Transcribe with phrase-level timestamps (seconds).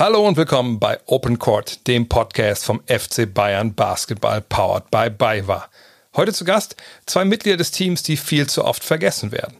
[0.00, 5.66] Hallo und willkommen bei Open Court, dem Podcast vom FC Bayern Basketball powered by BayWa.
[6.14, 9.56] Heute zu Gast zwei Mitglieder des Teams, die viel zu oft vergessen werden.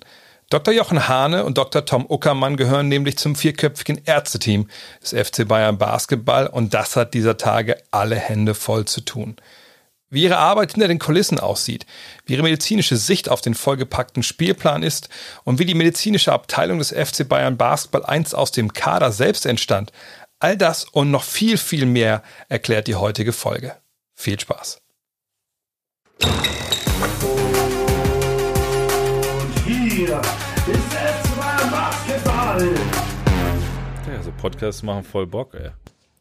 [0.49, 0.73] Dr.
[0.73, 1.85] Jochen Hane und Dr.
[1.85, 4.69] Tom Uckermann gehören nämlich zum vierköpfigen Ärzteteam
[5.03, 9.35] des FC Bayern Basketball und das hat dieser Tage alle Hände voll zu tun.
[10.11, 11.85] Wie ihre Arbeit hinter den Kulissen aussieht,
[12.25, 15.11] wie ihre medizinische Sicht auf den vollgepackten Spielplan ist
[15.45, 19.93] und wie die medizinische Abteilung des FC Bayern Basketball einst aus dem Kader selbst entstand,
[20.39, 23.77] all das und noch viel, viel mehr erklärt die heutige Folge.
[24.15, 24.81] Viel Spaß.
[29.65, 30.17] hier
[30.75, 32.75] ist Bayern Basketball.
[34.13, 35.71] Ja, so Podcasts machen voll Bock, ey.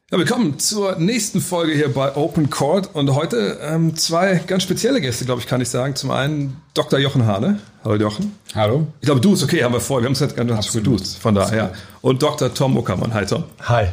[0.09, 5.02] Ja, willkommen zur nächsten Folge hier bei Open Court und heute ähm, zwei ganz spezielle
[5.02, 5.97] Gäste, glaube ich, kann ich sagen.
[5.97, 6.97] Zum einen Dr.
[6.97, 7.59] Jochen Hane.
[7.83, 8.31] Hallo Jochen.
[8.55, 8.88] Hallo.
[9.02, 10.03] Ich glaube, du ist okay, haben wir vorher.
[10.03, 11.57] Wir haben es jetzt ganz geduzt, von daher.
[11.57, 11.71] Ja.
[11.99, 12.53] Und Dr.
[12.53, 13.13] Tom Uckermann.
[13.13, 13.43] Hi Tom.
[13.63, 13.88] Hi,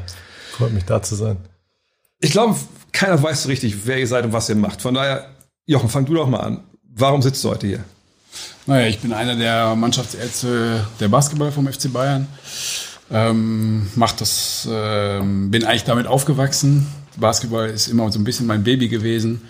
[0.53, 1.37] freut mich da zu sein.
[2.21, 2.55] Ich glaube,
[2.93, 4.83] keiner weiß so richtig, wer ihr seid und was ihr macht.
[4.83, 5.27] Von daher,
[5.67, 6.61] Jochen, fang du doch mal an.
[6.95, 7.81] Warum sitzt du heute hier?
[8.67, 12.29] Naja, ich bin einer der Mannschaftsärzte der Basketball vom FC Bayern.
[13.11, 16.87] Ähm, mach das, ähm, bin eigentlich damit aufgewachsen.
[17.17, 19.43] Basketball ist immer so ein bisschen mein Baby gewesen.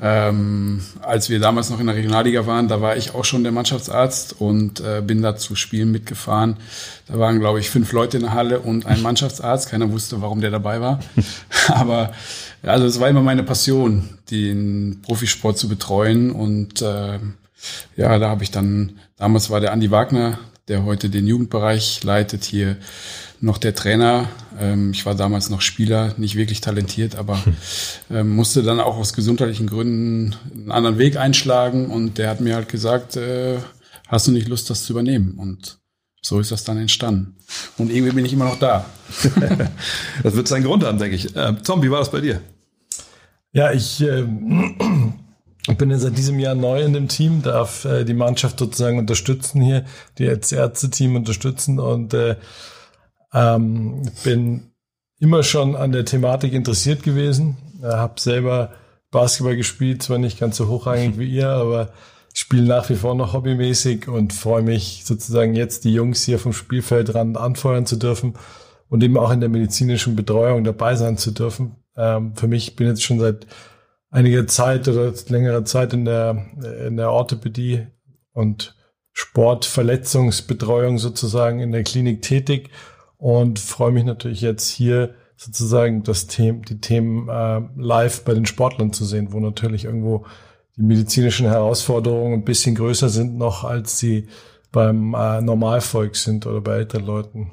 [0.00, 3.52] Ähm, als wir damals noch in der Regionalliga waren, da war ich auch schon der
[3.52, 6.56] Mannschaftsarzt und äh, bin da zu Spielen mitgefahren.
[7.06, 9.68] Da waren, glaube ich, fünf Leute in der Halle und ein Mannschaftsarzt.
[9.68, 11.00] Keiner wusste, warum der dabei war.
[11.68, 12.12] Aber
[12.62, 16.32] also es war immer meine Passion, den Profisport zu betreuen.
[16.32, 17.20] Und äh,
[17.96, 22.44] ja, da habe ich dann, damals war der Andi Wagner der heute den Jugendbereich leitet,
[22.44, 22.76] hier
[23.40, 24.28] noch der Trainer.
[24.58, 27.42] Ähm, ich war damals noch Spieler, nicht wirklich talentiert, aber
[28.10, 32.54] ähm, musste dann auch aus gesundheitlichen Gründen einen anderen Weg einschlagen und der hat mir
[32.54, 33.58] halt gesagt, äh,
[34.08, 35.38] hast du nicht Lust, das zu übernehmen?
[35.38, 35.78] Und
[36.22, 37.34] so ist das dann entstanden.
[37.78, 38.86] Und irgendwie bin ich immer noch da.
[40.22, 41.34] das wird seinen Grund haben, denke ich.
[41.34, 42.40] Äh, Tom, wie war das bei dir?
[43.52, 45.14] Ja, ich ähm,
[45.68, 48.98] ich bin ja seit diesem Jahr neu in dem Team, darf äh, die Mannschaft sozusagen
[48.98, 49.84] unterstützen hier,
[50.18, 52.36] die Ärzte-Team unterstützen und äh,
[53.32, 54.72] ähm, bin
[55.20, 57.56] immer schon an der Thematik interessiert gewesen.
[57.80, 58.72] Äh, habe selber
[59.12, 61.92] Basketball gespielt, zwar nicht ganz so hochrangig wie ihr, aber
[62.34, 66.52] spiele nach wie vor noch hobbymäßig und freue mich sozusagen jetzt die Jungs hier vom
[66.52, 68.34] Spielfeldrand anfeuern zu dürfen
[68.88, 71.76] und eben auch in der medizinischen Betreuung dabei sein zu dürfen.
[71.96, 73.46] Ähm, für mich bin jetzt schon seit
[74.12, 76.46] einige Zeit oder längere Zeit in der,
[76.86, 77.86] in der Orthopädie
[78.32, 78.76] und
[79.12, 82.70] Sportverletzungsbetreuung sozusagen in der Klinik tätig
[83.16, 88.46] und freue mich natürlich jetzt hier sozusagen das Thema, die Themen äh, live bei den
[88.46, 90.24] Sportlern zu sehen, wo natürlich irgendwo
[90.76, 94.28] die medizinischen Herausforderungen ein bisschen größer sind noch, als sie
[94.70, 97.52] beim äh, Normalvolk sind oder bei älteren Leuten.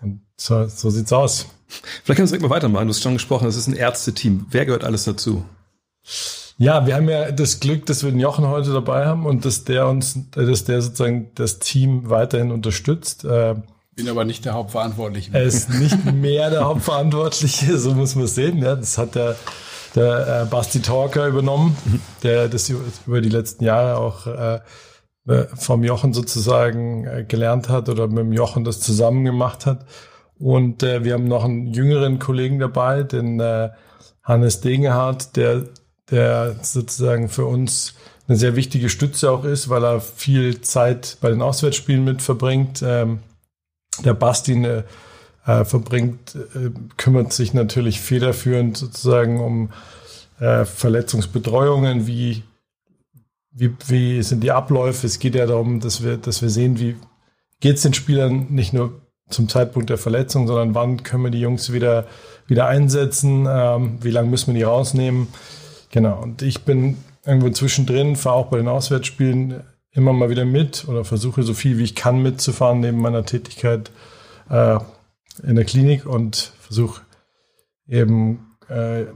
[0.00, 1.46] Und so, so sieht's aus.
[1.66, 2.86] Vielleicht kannst du direkt mal weitermachen.
[2.86, 4.46] Du hast schon gesprochen, es ist ein Ärzteteam.
[4.50, 5.44] Wer gehört alles dazu?
[6.58, 9.64] Ja, wir haben ja das Glück, dass wir den Jochen heute dabei haben und dass
[9.64, 13.24] der uns, dass der sozusagen das Team weiterhin unterstützt.
[13.24, 13.56] Äh,
[13.94, 15.32] Bin aber nicht der Hauptverantwortliche.
[15.34, 18.58] Er ist nicht mehr der Hauptverantwortliche, so muss man es sehen.
[18.58, 19.36] Ja, das hat der,
[19.94, 21.76] der äh, Basti Talker übernommen,
[22.22, 24.60] der das über die letzten Jahre auch äh,
[25.56, 29.84] vom Jochen sozusagen gelernt hat oder mit dem Jochen das zusammen gemacht hat.
[30.38, 33.42] Und wir haben noch einen jüngeren Kollegen dabei, den
[34.22, 35.64] Hannes Degenhardt, der,
[36.10, 37.94] der sozusagen für uns
[38.28, 42.82] eine sehr wichtige Stütze auch ist, weil er viel Zeit bei den Auswärtsspielen mit verbringt.
[42.84, 43.20] Ähm,
[44.04, 44.82] der Basti äh,
[45.46, 49.70] äh, verbringt, äh, kümmert sich natürlich federführend sozusagen um
[50.40, 52.42] äh, Verletzungsbetreuungen, wie,
[53.52, 55.06] wie, wie sind die Abläufe.
[55.06, 56.96] Es geht ja darum, dass wir, dass wir sehen, wie
[57.60, 59.00] geht es den Spielern nicht nur
[59.30, 62.06] zum Zeitpunkt der Verletzung, sondern wann können wir die Jungs wieder,
[62.46, 65.28] wieder einsetzen, ähm, wie lange müssen wir die rausnehmen.
[65.96, 69.62] Genau, und ich bin irgendwo zwischendrin, fahre auch bei den Auswärtsspielen
[69.92, 73.90] immer mal wieder mit oder versuche so viel wie ich kann mitzufahren neben meiner Tätigkeit
[74.50, 74.78] äh,
[75.42, 77.00] in der Klinik und versuche
[77.88, 79.06] eben äh,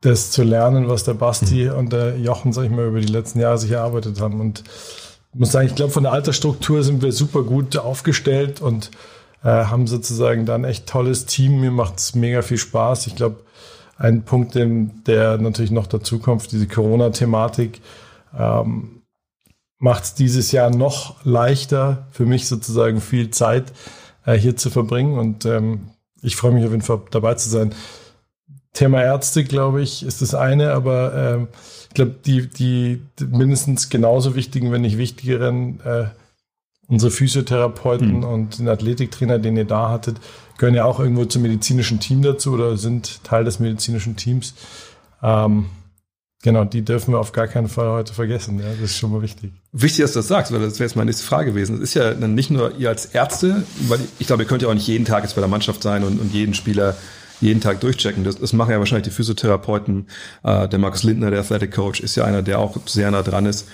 [0.00, 3.40] das zu lernen, was der Basti und der Jochen, sag ich mal, über die letzten
[3.40, 4.40] Jahre sich erarbeitet haben.
[4.40, 4.64] Und
[5.34, 8.90] ich muss sagen, ich glaube, von der Altersstruktur sind wir super gut aufgestellt und
[9.44, 11.60] äh, haben sozusagen dann echt tolles Team.
[11.60, 13.08] Mir macht es mega viel Spaß.
[13.08, 13.40] Ich glaube,
[13.98, 17.80] ein Punkt, der natürlich noch dazu kommt, diese Corona-Thematik,
[18.38, 19.02] ähm,
[19.78, 23.72] macht es dieses Jahr noch leichter für mich sozusagen viel Zeit
[24.24, 25.18] äh, hier zu verbringen.
[25.18, 25.90] Und ähm,
[26.22, 27.74] ich freue mich auf jeden Fall dabei zu sein.
[28.72, 31.48] Thema Ärzte, glaube ich, ist das eine, aber ähm,
[31.88, 36.06] ich glaube, die, die mindestens genauso wichtigen, wenn nicht wichtigeren, äh,
[36.86, 38.24] unsere Physiotherapeuten hm.
[38.24, 40.20] und den Athletiktrainer, den ihr da hattet,
[40.58, 44.54] gehören ja auch irgendwo zum medizinischen Team dazu oder sind Teil des medizinischen Teams.
[45.22, 45.66] Ähm,
[46.42, 48.58] genau, die dürfen wir auf gar keinen Fall heute vergessen.
[48.58, 49.52] Ja, das ist schon mal wichtig.
[49.72, 51.76] Wichtig, dass du das sagst, weil das wäre jetzt meine nächste Frage gewesen.
[51.76, 54.68] Es ist ja dann nicht nur ihr als Ärzte, weil ich glaube, ihr könnt ja
[54.68, 56.96] auch nicht jeden Tag jetzt bei der Mannschaft sein und, und jeden Spieler
[57.40, 58.24] jeden Tag durchchecken.
[58.24, 60.06] Das, das machen ja wahrscheinlich die Physiotherapeuten.
[60.42, 63.46] Äh, der Markus Lindner, der Athletic Coach, ist ja einer, der auch sehr nah dran
[63.46, 63.68] ist.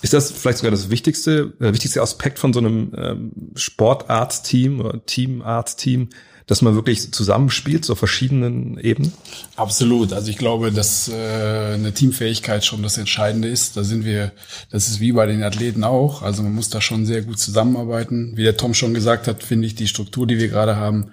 [0.00, 5.04] Ist das vielleicht sogar das wichtigste, der wichtigste Aspekt von so einem ähm, Sportarztteam oder
[5.04, 6.10] Teamarztteam,
[6.46, 9.12] dass man wirklich zusammenspielt, so verschiedenen Ebenen?
[9.56, 10.12] Absolut.
[10.12, 13.76] Also ich glaube, dass äh, eine Teamfähigkeit schon das Entscheidende ist.
[13.76, 14.32] Da sind wir,
[14.70, 16.22] das ist wie bei den Athleten auch.
[16.22, 18.36] Also man muss da schon sehr gut zusammenarbeiten.
[18.36, 21.12] Wie der Tom schon gesagt hat, finde ich die Struktur, die wir gerade haben,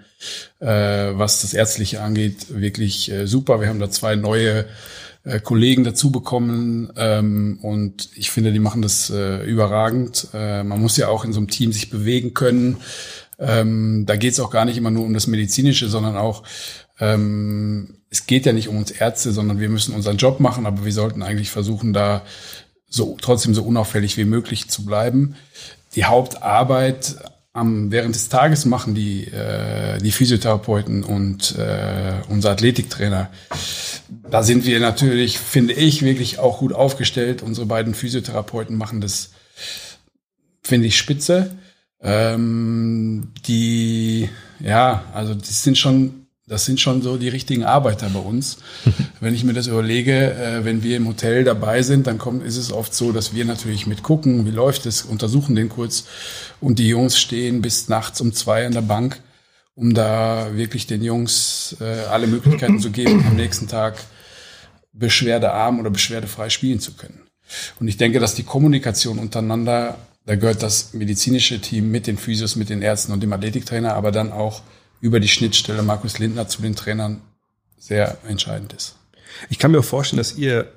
[0.59, 3.59] äh, was das Ärztliche angeht, wirklich äh, super.
[3.59, 4.65] Wir haben da zwei neue
[5.25, 10.27] äh, Kollegen dazu bekommen ähm, und ich finde, die machen das äh, überragend.
[10.33, 12.77] Äh, man muss ja auch in so einem Team sich bewegen können.
[13.37, 16.43] Ähm, da geht es auch gar nicht immer nur um das Medizinische, sondern auch
[16.99, 20.85] ähm, es geht ja nicht um uns Ärzte, sondern wir müssen unseren Job machen, aber
[20.85, 22.21] wir sollten eigentlich versuchen, da
[22.87, 25.35] so trotzdem so unauffällig wie möglich zu bleiben.
[25.95, 27.17] Die Hauptarbeit
[27.55, 33.29] am, während des Tages machen die, äh, die Physiotherapeuten und äh, unser Athletiktrainer.
[34.29, 37.41] Da sind wir natürlich, finde ich, wirklich auch gut aufgestellt.
[37.41, 39.31] Unsere beiden Physiotherapeuten machen das,
[40.63, 41.55] finde ich, spitze.
[42.01, 44.29] Ähm, die,
[44.59, 48.57] ja, also das sind schon, das sind schon so die richtigen Arbeiter bei uns.
[49.19, 52.57] wenn ich mir das überlege, äh, wenn wir im Hotel dabei sind, dann kommt, ist
[52.57, 56.05] es oft so, dass wir natürlich mitgucken, wie läuft es, untersuchen den kurz
[56.61, 59.21] und die Jungs stehen bis nachts um zwei an der Bank,
[59.73, 63.97] um da wirklich den Jungs äh, alle Möglichkeiten zu geben, am nächsten Tag
[64.93, 67.21] beschwerdearm oder beschwerdefrei spielen zu können.
[67.79, 72.55] Und ich denke, dass die Kommunikation untereinander da gehört das medizinische Team mit den Physios,
[72.55, 74.63] mit den Ärzten und dem Athletiktrainer, aber dann auch
[75.01, 77.21] über die Schnittstelle Markus Lindner zu den Trainern
[77.77, 78.95] sehr entscheidend ist.
[79.49, 80.71] Ich kann mir auch vorstellen, dass ihr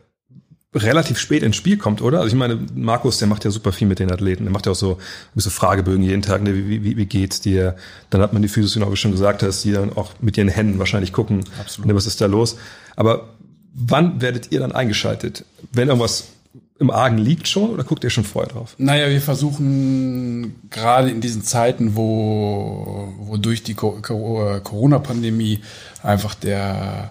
[0.75, 2.19] relativ spät ins Spiel kommt, oder?
[2.19, 4.45] Also ich meine, Markus, der macht ja super viel mit den Athleten.
[4.45, 4.99] Der macht ja auch so,
[5.35, 6.43] so Fragebögen jeden Tag.
[6.43, 6.55] Ne?
[6.55, 7.77] Wie, wie, wie geht's dir?
[8.11, 10.37] Dann hat man die Physios, genau wie du schon gesagt hast, die dann auch mit
[10.37, 11.89] ihren Händen wahrscheinlich gucken, Absolut.
[11.89, 12.59] Ne, was ist da los.
[12.97, 13.31] Aber
[13.73, 15.45] wann werdet ihr dann eingeschaltet?
[15.73, 16.29] Wenn irgendwas
[16.79, 18.75] im Argen liegt schon oder guckt ihr schon vorher drauf?
[18.79, 25.61] Naja, wir versuchen gerade in diesen Zeiten, wo, wo durch die Corona-Pandemie
[26.03, 27.11] einfach der,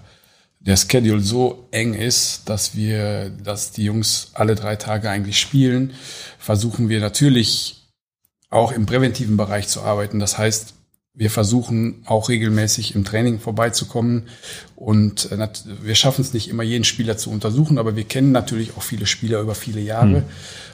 [0.60, 5.94] der Schedule so eng ist, dass wir, dass die Jungs alle drei Tage eigentlich spielen,
[6.40, 7.84] versuchen wir natürlich
[8.50, 10.20] auch im präventiven Bereich zu arbeiten.
[10.20, 10.76] Das heißt,
[11.18, 14.28] wir versuchen auch regelmäßig im Training vorbeizukommen
[14.76, 15.50] und äh,
[15.82, 19.08] wir schaffen es nicht immer, jeden Spieler zu untersuchen, aber wir kennen natürlich auch viele
[19.08, 20.24] Spieler über viele Jahre mhm.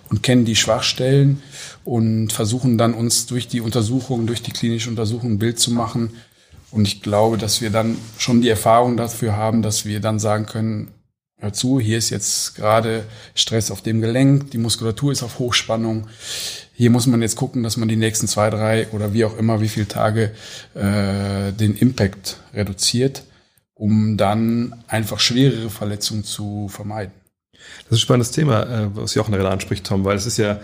[0.09, 1.41] und kennen die Schwachstellen
[1.85, 6.09] und versuchen dann uns durch die Untersuchung, durch die klinische Untersuchung ein Bild zu machen.
[6.71, 10.45] Und ich glaube, dass wir dann schon die Erfahrung dafür haben, dass wir dann sagen
[10.45, 10.89] können,
[11.43, 13.03] hör zu, hier ist jetzt gerade
[13.35, 16.07] Stress auf dem Gelenk, die Muskulatur ist auf Hochspannung
[16.75, 19.61] hier muss man jetzt gucken, dass man die nächsten zwei, drei oder wie auch immer,
[19.61, 20.31] wie viele Tage
[20.73, 23.23] äh, den Impact reduziert,
[23.75, 27.13] um dann einfach schwerere Verletzungen zu vermeiden.
[27.51, 30.59] Das ist ein spannendes Thema, äh, was Jochen gerade anspricht, Tom, weil es ist ja,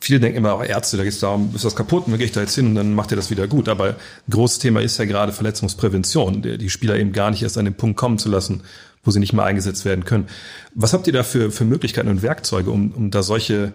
[0.00, 2.32] viele denken immer auch Ärzte, da geht es darum, ist was kaputt, dann gehe ich
[2.32, 3.68] da jetzt hin und dann macht ihr das wieder gut.
[3.68, 3.96] Aber
[4.30, 7.96] großes Thema ist ja gerade Verletzungsprävention, die Spieler eben gar nicht erst an den Punkt
[7.96, 8.62] kommen zu lassen,
[9.02, 10.28] wo sie nicht mehr eingesetzt werden können.
[10.74, 13.74] Was habt ihr da für, für Möglichkeiten und Werkzeuge, um, um da solche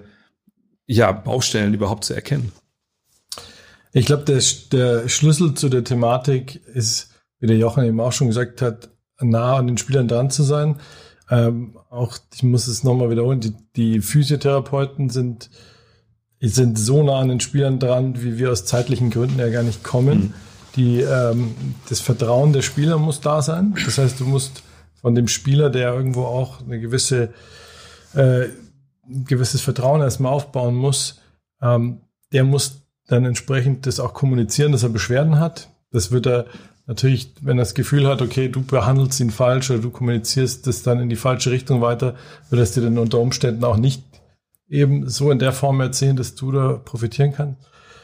[0.86, 2.52] ja, Baustellen überhaupt zu erkennen?
[3.92, 4.42] Ich glaube, der,
[4.72, 8.90] der Schlüssel zu der Thematik ist, wie der Jochen eben auch schon gesagt hat,
[9.20, 10.78] nah an den Spielern dran zu sein.
[11.30, 15.50] Ähm, auch, ich muss es nochmal wiederholen, die, die Physiotherapeuten sind,
[16.50, 19.84] sind so nah an den Spielern dran, wie wir aus zeitlichen Gründen ja gar nicht
[19.84, 20.20] kommen.
[20.20, 20.34] Mhm.
[20.76, 21.56] Die, ähm,
[21.88, 23.76] das Vertrauen der Spieler muss da sein.
[23.86, 24.64] Das heißt, du musst
[25.02, 27.30] von dem Spieler, der irgendwo auch eine gewisse
[28.14, 28.48] äh,
[29.08, 31.20] ein gewisses Vertrauen erstmal aufbauen muss,
[31.62, 35.70] ähm, der muss dann entsprechend das auch kommunizieren, dass er Beschwerden hat.
[35.92, 36.46] Das wird er
[36.88, 40.84] natürlich, wenn er das Gefühl hat, okay, du behandelst ihn falsch oder du kommunizierst das
[40.84, 42.16] dann in die falsche Richtung weiter,
[42.50, 44.04] wird er es dir dann unter Umständen auch nicht
[44.68, 47.62] eben so in der Form erzählen, dass du da profitieren kannst.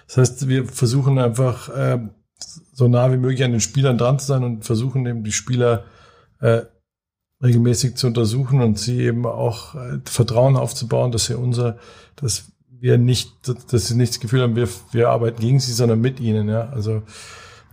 [0.08, 2.00] Das heißt, wir versuchen einfach äh,
[2.74, 5.84] so nah wie möglich an den Spielern dran zu sein und versuchen eben die Spieler
[6.40, 6.62] äh,
[7.44, 11.78] regelmäßig zu untersuchen und sie eben auch äh, Vertrauen aufzubauen, dass sie unser,
[12.16, 13.32] dass wir nicht,
[13.72, 16.50] dass sie nicht das Gefühl haben, wir, wir arbeiten gegen sie, sondern mit ihnen.
[16.50, 17.04] Ja, also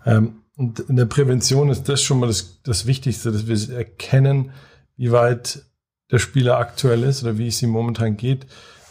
[0.04, 4.52] ähm, und in der Prävention ist das schon mal das, das Wichtigste, dass wir erkennen,
[4.96, 5.62] wie weit
[6.10, 8.46] der Spieler aktuell ist oder wie es ihm momentan geht.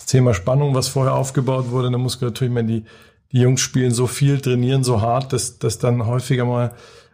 [0.05, 2.85] Das Thema Spannung, was vorher aufgebaut wurde in der Muskulatur, ich meine, die,
[3.31, 6.73] die Jungs spielen so viel, trainieren so hart, dass, dass dann häufiger mal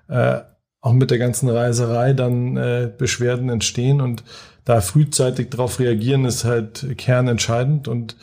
[0.10, 0.42] äh,
[0.82, 4.26] auch mit der ganzen Reiserei dann äh, Beschwerden entstehen und
[4.66, 8.18] da frühzeitig darauf reagieren ist halt kernentscheidend und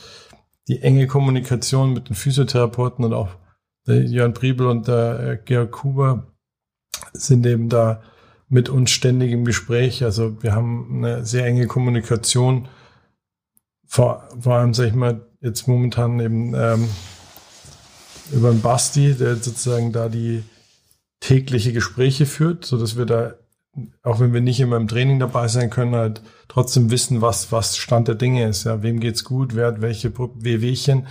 [0.68, 3.30] die enge Kommunikation mit den Physiotherapeuten und auch
[3.86, 6.26] der Jörn Priebel und der äh, Georg Kuber
[7.14, 8.02] sind eben da
[8.50, 10.04] mit uns ständig im Gespräch.
[10.04, 12.68] Also wir haben eine sehr enge Kommunikation.
[13.88, 16.88] Vor, vor allem, sag ich mal, jetzt momentan eben ähm,
[18.32, 20.44] über den Basti, der sozusagen da die
[21.20, 23.34] tägliche Gespräche führt, so dass wir da,
[24.02, 27.78] auch wenn wir nicht immer im Training dabei sein können, halt trotzdem wissen, was, was
[27.78, 28.64] Stand der Dinge ist.
[28.64, 31.06] Ja, wem geht's gut, wer hat welche Wehwehchen.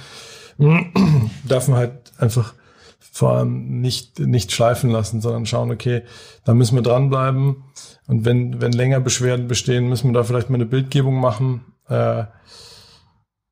[1.47, 2.53] Darf man halt einfach
[2.99, 6.03] vor allem nicht, nicht schleifen lassen, sondern schauen, okay,
[6.45, 7.63] da müssen wir dranbleiben.
[8.05, 11.61] Und wenn, wenn länger Beschwerden bestehen, müssen wir da vielleicht mal eine Bildgebung machen.
[11.87, 12.25] Äh,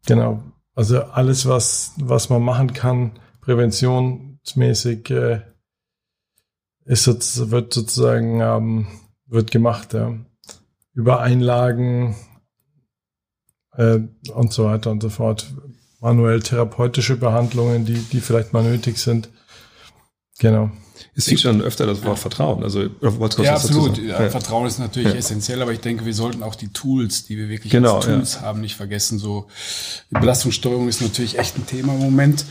[0.06, 0.44] genau.
[0.74, 5.42] Also alles, was, was man machen kann, präventionsmäßig, äh,
[6.86, 8.88] ist, wird sozusagen, ähm,
[9.26, 10.14] wird gemacht, ja.
[10.94, 12.16] Über Einlagen
[13.74, 14.00] äh,
[14.34, 15.54] und so weiter und so fort.
[16.00, 19.30] Manuell therapeutische Behandlungen, die, die vielleicht mal nötig sind.
[20.40, 20.72] Genau.
[21.16, 22.64] Es fiel schon öfter das Wort Vertrauen.
[22.64, 23.98] Also, ja, absolut.
[23.98, 24.30] Ja.
[24.30, 25.18] Vertrauen ist natürlich ja.
[25.18, 28.36] essentiell, aber ich denke, wir sollten auch die Tools, die wir wirklich genau, als Tools
[28.36, 28.42] ja.
[28.42, 29.20] haben, nicht vergessen.
[29.20, 29.48] So,
[30.10, 32.46] Belastungssteuerung ist natürlich echt ein Thema im Moment.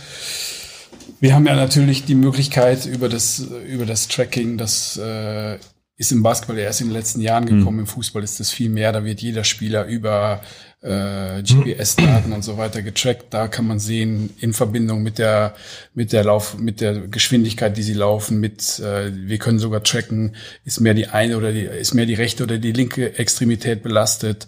[1.20, 5.58] Wir haben ja natürlich die Möglichkeit über das, über das Tracking, das äh,
[5.96, 7.76] ist im Basketball erst in den letzten Jahren gekommen.
[7.76, 7.80] Mhm.
[7.80, 8.92] Im Fußball ist das viel mehr.
[8.92, 10.40] Da wird jeder Spieler über
[10.84, 13.32] äh, GPS-Daten und so weiter getrackt.
[13.32, 15.54] Da kann man sehen, in Verbindung mit der,
[15.94, 20.36] mit der Lauf, mit der Geschwindigkeit, die sie laufen, mit, äh, wir können sogar tracken,
[20.64, 24.46] ist mehr die eine oder die, ist mehr die rechte oder die linke Extremität belastet,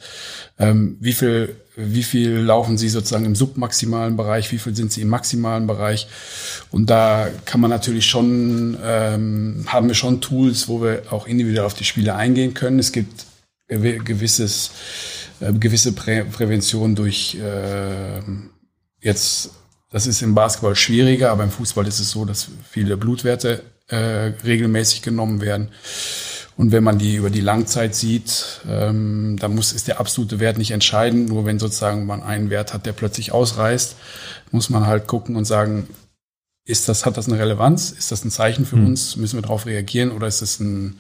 [0.59, 5.01] ähm, wie viel, wie viel laufen sie sozusagen im submaximalen Bereich, wie viel sind sie
[5.03, 6.07] im maximalen Bereich.
[6.71, 11.65] Und da kann man natürlich schon, ähm, haben wir schon Tools, wo wir auch individuell
[11.65, 12.79] auf die Spiele eingehen können.
[12.79, 13.25] Es gibt
[13.69, 14.71] gewisses,
[15.41, 18.21] äh, gewisse Prä Prävention durch äh,
[19.01, 19.51] jetzt,
[19.91, 24.33] das ist im Basketball schwieriger, aber im Fußball ist es so, dass viele Blutwerte äh,
[24.45, 25.71] regelmäßig genommen werden.
[26.57, 30.57] Und wenn man die über die Langzeit sieht, ähm, dann muss, ist der absolute Wert
[30.57, 31.29] nicht entscheidend.
[31.29, 33.97] Nur wenn sozusagen man einen Wert hat, der plötzlich ausreißt,
[34.53, 35.87] muss man halt gucken und sagen,
[36.65, 37.91] ist das, hat das eine Relevanz?
[37.93, 38.87] Ist das ein Zeichen für mhm.
[38.87, 39.17] uns?
[39.17, 40.11] Müssen wir darauf reagieren?
[40.11, 40.99] Oder ist das ein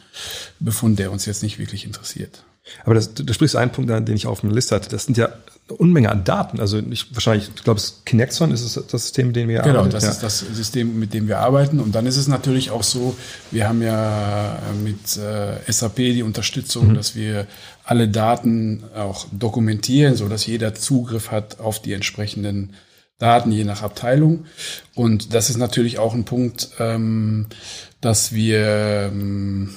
[0.60, 2.44] Befund, der uns jetzt nicht wirklich interessiert?
[2.84, 4.88] Aber das, du sprichst einen Punkt an, den ich auf meiner Liste hatte.
[4.88, 5.26] Das sind ja
[5.68, 6.60] eine Unmenge an Daten.
[6.60, 9.90] Also ich, wahrscheinlich, ich glaube, Kinexon ist das System, mit dem wir genau, arbeiten.
[9.90, 10.10] Genau, das ja.
[10.10, 11.80] ist das System, mit dem wir arbeiten.
[11.80, 13.16] Und dann ist es natürlich auch so,
[13.50, 16.94] wir haben ja mit äh, SAP die Unterstützung, mhm.
[16.94, 17.46] dass wir
[17.84, 22.74] alle Daten auch dokumentieren, so dass jeder Zugriff hat auf die entsprechenden
[23.18, 24.44] Daten, je nach Abteilung.
[24.94, 27.46] Und das ist natürlich auch ein Punkt, ähm,
[28.00, 29.74] dass wir ähm,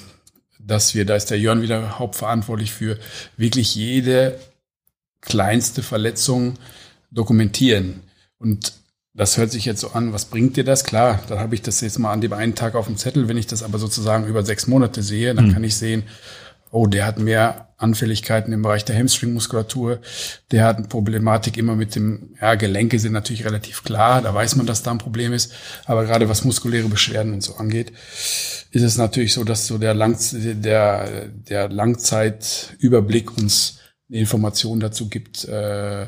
[0.66, 2.98] dass wir, da ist der Jörn wieder hauptverantwortlich für,
[3.36, 4.38] wirklich jede
[5.20, 6.54] kleinste Verletzung
[7.10, 8.00] dokumentieren.
[8.38, 8.72] Und
[9.12, 10.84] das hört sich jetzt so an, was bringt dir das?
[10.84, 13.28] Klar, dann habe ich das jetzt mal an dem einen Tag auf dem Zettel.
[13.28, 15.52] Wenn ich das aber sozusagen über sechs Monate sehe, dann mhm.
[15.52, 16.04] kann ich sehen,
[16.70, 20.00] oh, der hat mehr Anfälligkeiten im Bereich der Hamstringmuskulatur,
[20.50, 24.56] der hat eine Problematik immer mit dem, ja, Gelenke sind natürlich relativ klar, da weiß
[24.56, 25.52] man, dass da ein Problem ist,
[25.86, 27.92] aber gerade was muskuläre Beschwerden und so angeht,
[28.70, 33.78] ist es natürlich so, dass so der, Lang der, der Langzeitüberblick uns
[34.10, 36.06] eine Information dazu gibt, äh,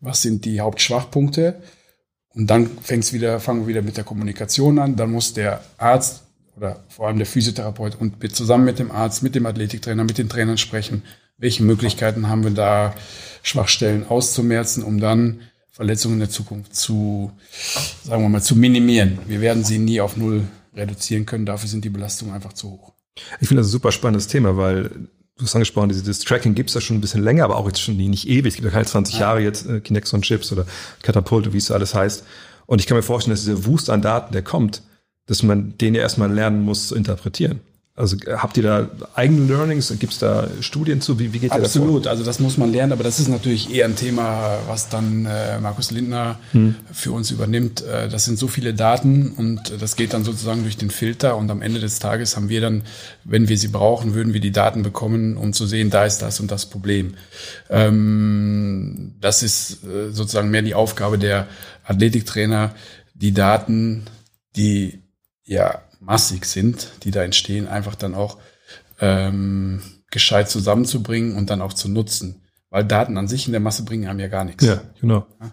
[0.00, 1.62] was sind die Hauptschwachpunkte.
[2.30, 4.96] Und dann fängt's wieder, fangen wir wieder mit der Kommunikation an.
[4.96, 6.23] Dann muss der Arzt
[6.56, 10.28] oder vor allem der Physiotherapeut und zusammen mit dem Arzt, mit dem Athletiktrainer, mit den
[10.28, 11.02] Trainern sprechen,
[11.38, 12.94] welche Möglichkeiten haben wir da,
[13.42, 17.32] Schwachstellen auszumerzen, um dann Verletzungen in der Zukunft zu,
[18.04, 19.18] sagen wir mal, zu minimieren.
[19.26, 20.44] Wir werden sie nie auf Null
[20.74, 21.46] reduzieren können.
[21.46, 22.92] Dafür sind die Belastungen einfach zu hoch.
[23.40, 24.84] Ich finde das ein super spannendes Thema, weil
[25.36, 27.80] du hast angesprochen, dieses Tracking gibt es ja schon ein bisschen länger, aber auch jetzt
[27.80, 28.46] schon nicht ewig.
[28.46, 30.64] Es gibt ja keine 20 Jahre jetzt äh, Kinexon Chips oder
[31.02, 32.24] Catapult, wie es alles heißt.
[32.66, 34.82] Und ich kann mir vorstellen, dass dieser Wust an Daten, der kommt,
[35.26, 37.60] dass man den ja erstmal lernen muss zu interpretieren.
[37.96, 39.94] Also äh, habt ihr da eigene Learnings?
[40.00, 41.20] Gibt es da Studien zu?
[41.20, 41.66] Wie, wie geht Absolut.
[41.66, 42.06] Absolut.
[42.06, 45.26] Das also das muss man lernen, aber das ist natürlich eher ein Thema, was dann
[45.26, 46.74] äh, Markus Lindner hm.
[46.92, 47.82] für uns übernimmt.
[47.82, 51.48] Äh, das sind so viele Daten und das geht dann sozusagen durch den Filter und
[51.52, 52.82] am Ende des Tages haben wir dann,
[53.22, 56.40] wenn wir sie brauchen, würden wir die Daten bekommen, um zu sehen, da ist das
[56.40, 57.14] und das Problem.
[57.70, 61.46] Ähm, das ist äh, sozusagen mehr die Aufgabe der
[61.84, 62.74] Athletiktrainer,
[63.14, 64.02] die Daten,
[64.56, 65.03] die
[65.44, 68.38] ja massig sind, die da entstehen, einfach dann auch
[69.00, 72.42] ähm, gescheit zusammenzubringen und dann auch zu nutzen.
[72.70, 74.64] Weil Daten an sich in der Masse bringen haben ja gar nichts.
[74.64, 75.26] Ja, genau.
[75.40, 75.52] Ja?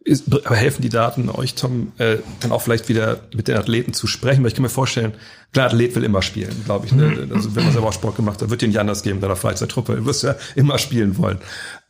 [0.00, 3.92] Ist, aber helfen die Daten euch, Tom, äh, dann auch vielleicht wieder mit den Athleten
[3.92, 4.42] zu sprechen?
[4.42, 5.14] Weil ich kann mir vorstellen,
[5.52, 6.92] klar, Athlet will immer spielen, glaube ich.
[6.92, 7.28] Ne?
[7.32, 9.36] Also wenn man selber auch Sport gemacht hat, wird dir nicht anders geben in deiner
[9.36, 9.96] Freizeittruppe.
[9.96, 11.38] Du wirst ja immer spielen wollen.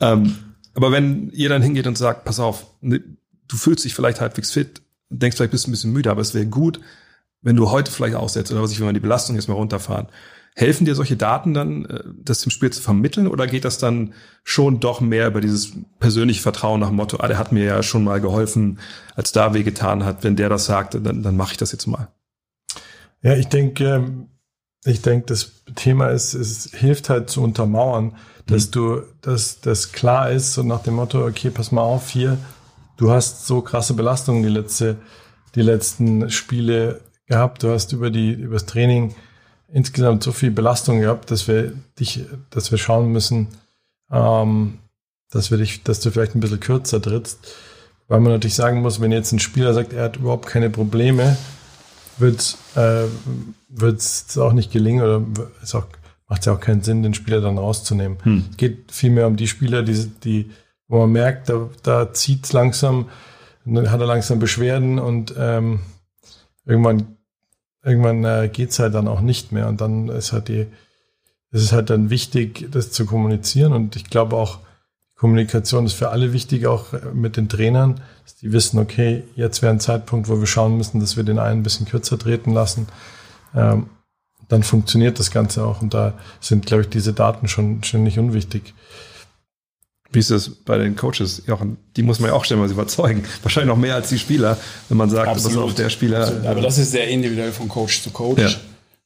[0.00, 0.36] Ähm,
[0.74, 3.00] aber wenn ihr dann hingeht und sagt, pass auf, ne,
[3.46, 6.34] du fühlst dich vielleicht halbwegs fit, denkst vielleicht bist du ein bisschen müde, aber es
[6.34, 6.80] wäre gut,
[7.42, 10.08] wenn du heute vielleicht aussetzt oder was ich, wenn man die Belastung jetzt mal runterfahren.
[10.54, 14.14] Helfen dir solche Daten dann, äh, das dem Spiel zu vermitteln oder geht das dann
[14.42, 17.82] schon doch mehr über dieses persönliche Vertrauen nach dem Motto, ah, der hat mir ja
[17.82, 18.80] schon mal geholfen,
[19.14, 21.86] als da weh getan hat, wenn der das sagt, dann, dann mache ich das jetzt
[21.86, 22.08] mal.
[23.22, 24.28] Ja, ich denke, ähm,
[24.84, 28.16] ich denke, das Thema ist, es hilft halt zu untermauern,
[28.46, 28.72] dass mhm.
[28.72, 32.38] du, dass das klar ist, so nach dem Motto, okay, pass mal auf, hier,
[32.96, 34.96] du hast so krasse Belastungen die letzte,
[35.54, 39.14] die letzten Spiele gehabt, du hast über die, übers Training
[39.68, 43.48] insgesamt so viel Belastung gehabt, dass wir dich, dass wir schauen müssen,
[44.10, 44.78] ähm,
[45.30, 47.54] dass wir dich, dass du vielleicht ein bisschen kürzer trittst.
[48.08, 51.36] Weil man natürlich sagen muss, wenn jetzt ein Spieler sagt, er hat überhaupt keine Probleme,
[52.16, 53.04] wird äh,
[53.84, 55.22] es auch nicht gelingen oder
[55.62, 55.86] ist auch,
[56.26, 58.16] macht es ja auch keinen Sinn, den Spieler dann rauszunehmen.
[58.22, 58.44] Hm.
[58.50, 60.50] Es geht vielmehr um die Spieler, die, die
[60.88, 63.10] wo man merkt, da, da zieht es langsam,
[63.66, 65.80] dann hat er langsam Beschwerden und ähm,
[66.64, 67.17] irgendwann
[67.88, 69.68] irgendwann äh, geht's halt dann auch nicht mehr.
[69.68, 70.66] Und dann ist halt die,
[71.50, 73.72] es ist halt dann wichtig, das zu kommunizieren.
[73.72, 74.58] Und ich glaube auch,
[75.16, 79.62] Kommunikation ist für alle wichtig, auch äh, mit den Trainern, dass die wissen, okay, jetzt
[79.62, 82.52] wäre ein Zeitpunkt, wo wir schauen müssen, dass wir den einen ein bisschen kürzer treten
[82.52, 82.86] lassen.
[83.54, 83.86] Ähm,
[84.48, 85.82] dann funktioniert das Ganze auch.
[85.82, 88.74] Und da sind, glaube ich, diese Daten schon, schon nicht unwichtig.
[90.10, 91.76] Wie ist das bei den Coaches, Jochen?
[91.96, 93.24] Die muss man ja auch stellenweise überzeugen.
[93.42, 94.56] Wahrscheinlich noch mehr als die Spieler,
[94.88, 95.56] wenn man sagt, Absolut.
[95.56, 96.22] pass auf, der Spieler.
[96.22, 96.46] Absolut.
[96.46, 98.58] Aber das ist sehr individuell von Coach zu Coach.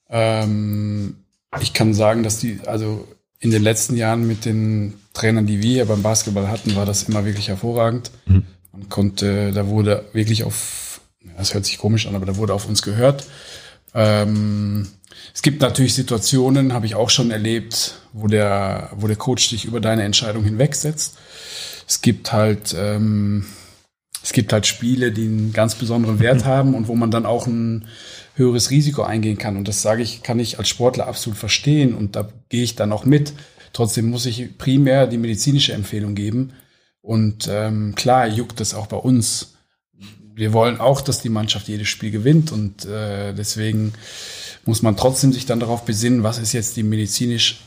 [0.08, 0.42] Ja.
[0.42, 1.16] Ähm,
[1.60, 3.08] ich kann sagen, dass die, also
[3.40, 7.24] in den letzten Jahren mit den Trainern, die wir beim Basketball hatten, war das immer
[7.24, 8.12] wirklich hervorragend.
[8.26, 8.44] Mhm.
[8.70, 11.00] Man konnte, da wurde wirklich auf,
[11.36, 13.26] das hört sich komisch an, aber da wurde auf uns gehört.
[13.94, 14.86] Ähm,
[15.34, 19.64] es gibt natürlich Situationen, habe ich auch schon erlebt, wo der, wo der Coach dich
[19.64, 21.16] über deine Entscheidung hinwegsetzt.
[21.88, 23.46] Es gibt halt, ähm,
[24.22, 27.46] es gibt halt Spiele, die einen ganz besonderen Wert haben und wo man dann auch
[27.46, 27.86] ein
[28.34, 29.56] höheres Risiko eingehen kann.
[29.56, 32.92] Und das sage ich, kann ich als Sportler absolut verstehen und da gehe ich dann
[32.92, 33.32] auch mit.
[33.72, 36.52] Trotzdem muss ich primär die medizinische Empfehlung geben.
[37.00, 39.54] Und ähm, klar juckt das auch bei uns.
[40.34, 43.92] Wir wollen auch, dass die Mannschaft jedes Spiel gewinnt und äh, deswegen
[44.64, 47.60] muss man trotzdem sich dann darauf besinnen, was ist jetzt die medizinisch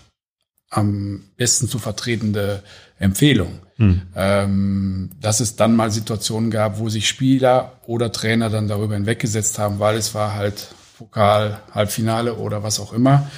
[0.69, 2.63] am besten zu vertretende
[2.99, 3.60] Empfehlung.
[3.77, 4.01] Hm.
[4.15, 9.60] Ähm, dass es dann mal Situationen gab, wo sich Spieler oder Trainer dann darüber hinweggesetzt
[9.60, 13.29] haben, weil es war halt Pokal, Halbfinale oder was auch immer,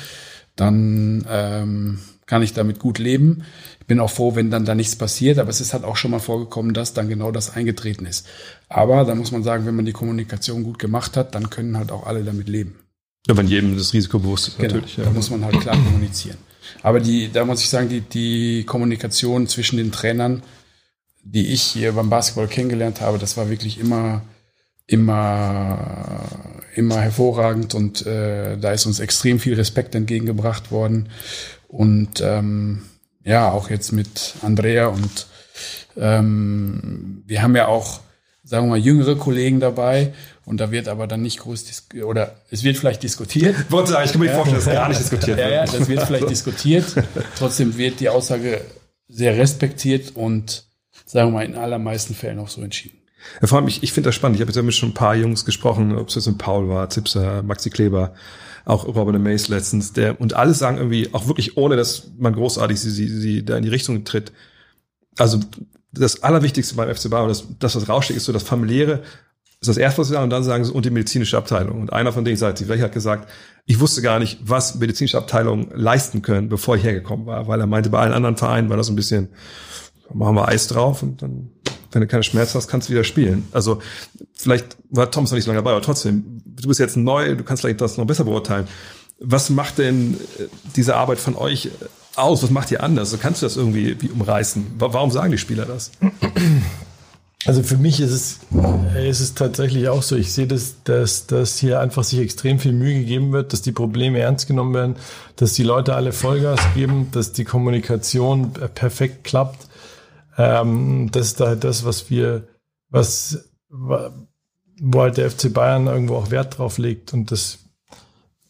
[0.56, 3.43] dann ähm, kann ich damit gut leben.
[3.80, 6.12] Ich bin auch froh, wenn dann da nichts passiert, aber es ist halt auch schon
[6.12, 8.28] mal vorgekommen, dass dann genau das eingetreten ist.
[8.70, 11.91] Aber da muss man sagen, wenn man die Kommunikation gut gemacht hat, dann können halt
[11.91, 12.76] auch alle damit leben.
[13.28, 14.98] Ja, wenn jedem das Risiko bewusst ist, genau, natürlich.
[14.98, 15.04] Ja.
[15.04, 16.38] Da muss man halt klar kommunizieren.
[16.82, 20.44] Aber die, da muss ich sagen, die, die Kommunikation zwischen den Trainern,
[21.24, 24.22] die ich hier beim Basketball kennengelernt habe, das war wirklich immer,
[24.86, 26.22] immer,
[26.76, 31.10] immer hervorragend und äh, da ist uns extrem viel Respekt entgegengebracht worden.
[31.68, 32.84] Und ähm,
[33.26, 35.28] ja, auch jetzt mit Andrea und
[35.98, 38.00] ähm, wir haben ja auch,
[38.44, 40.13] sagen wir mal, jüngere Kollegen dabei
[40.48, 41.66] und da wird aber dann nicht groß
[42.06, 43.54] oder es wird vielleicht diskutiert.
[43.70, 44.34] Wollte sagen, ich kann mir ja.
[44.34, 45.50] vorstellen, dass gar nicht diskutiert wird.
[45.50, 46.86] Ja, ja, das wird vielleicht diskutiert.
[47.38, 48.62] Trotzdem wird die Aussage
[49.10, 50.64] sehr respektiert und
[51.06, 52.98] sagen wir mal in allermeisten Fällen auch so entschieden.
[53.42, 54.38] Ja, vor allem, ich, ich finde das spannend.
[54.38, 56.90] Ich habe jetzt mit schon ein paar Jungs gesprochen, ob es jetzt mit Paul war,
[56.90, 58.14] Zipser, Maxi Kleber,
[58.64, 62.80] auch Robin Mace letztens, der, und alle sagen irgendwie, auch wirklich ohne, dass man großartig
[62.80, 64.32] sie, sie, sie da in die Richtung tritt.
[65.18, 65.42] Also,
[65.92, 69.04] das Allerwichtigste beim FC Bayern, das, das was raussteht, ist so das familiäre
[69.60, 71.82] ist das erste, was sie sagen, und dann sagen sie, und die medizinische Abteilung.
[71.82, 73.30] Und einer von denen, sagt sie, hat gesagt,
[73.65, 77.67] ich wusste gar nicht, was medizinische Abteilungen leisten können, bevor ich hergekommen war, weil er
[77.67, 79.30] meinte, bei allen anderen Vereinen war das ein bisschen,
[80.13, 81.50] machen wir Eis drauf und dann,
[81.91, 83.48] wenn du keine Schmerzen hast, kannst du wieder spielen.
[83.52, 83.82] Also
[84.34, 87.43] vielleicht war Thomas noch nicht so lange dabei, aber trotzdem, du bist jetzt neu, du
[87.43, 88.67] kannst vielleicht das noch besser beurteilen.
[89.20, 90.43] Was macht denn äh,
[90.76, 91.72] diese Arbeit von euch
[92.15, 92.43] aus?
[92.43, 93.10] Was macht ihr anders?
[93.10, 94.76] So kannst du das irgendwie wie umreißen?
[94.78, 95.91] Warum sagen die Spieler das?
[97.45, 98.39] Also für mich ist es,
[98.95, 100.15] ist es tatsächlich auch so.
[100.15, 103.71] Ich sehe, dass, dass, dass hier einfach sich extrem viel Mühe gegeben wird, dass die
[103.71, 104.95] Probleme ernst genommen werden,
[105.36, 109.67] dass die Leute alle Vollgas geben, dass die Kommunikation perfekt klappt.
[110.38, 112.47] Ähm, das ist halt das, was wir,
[112.89, 117.13] was, wo halt der FC Bayern irgendwo auch Wert drauf legt.
[117.13, 117.60] Und das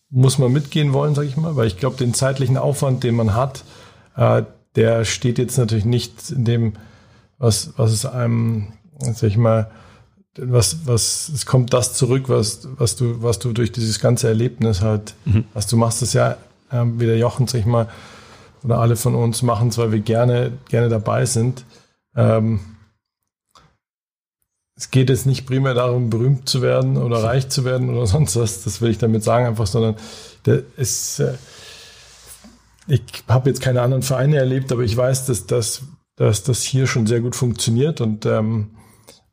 [0.09, 3.35] muss man mitgehen wollen, sage ich mal, weil ich glaube, den zeitlichen Aufwand, den man
[3.35, 3.65] hat,
[4.15, 4.43] äh,
[4.75, 6.73] der steht jetzt natürlich nicht in dem,
[7.37, 9.69] was, was es einem sag ich mal,
[10.37, 14.81] was, was, es kommt das zurück, was, was du, was du durch dieses ganze Erlebnis
[14.81, 15.45] halt, mhm.
[15.53, 16.37] was du machst, das ja,
[16.71, 17.87] ähm, wie der Jochen, sag ich mal,
[18.63, 21.65] oder alle von uns machen es, weil wir gerne, gerne dabei sind.
[22.15, 22.59] Ähm,
[24.75, 28.35] es geht jetzt nicht primär darum, berühmt zu werden oder reich zu werden oder sonst
[28.35, 29.95] was, das will ich damit sagen, einfach, sondern
[30.45, 31.33] der ist, äh,
[32.87, 35.81] ich habe jetzt keine anderen Vereine erlebt, aber ich weiß, dass das,
[36.15, 38.71] dass das hier schon sehr gut funktioniert und, ähm,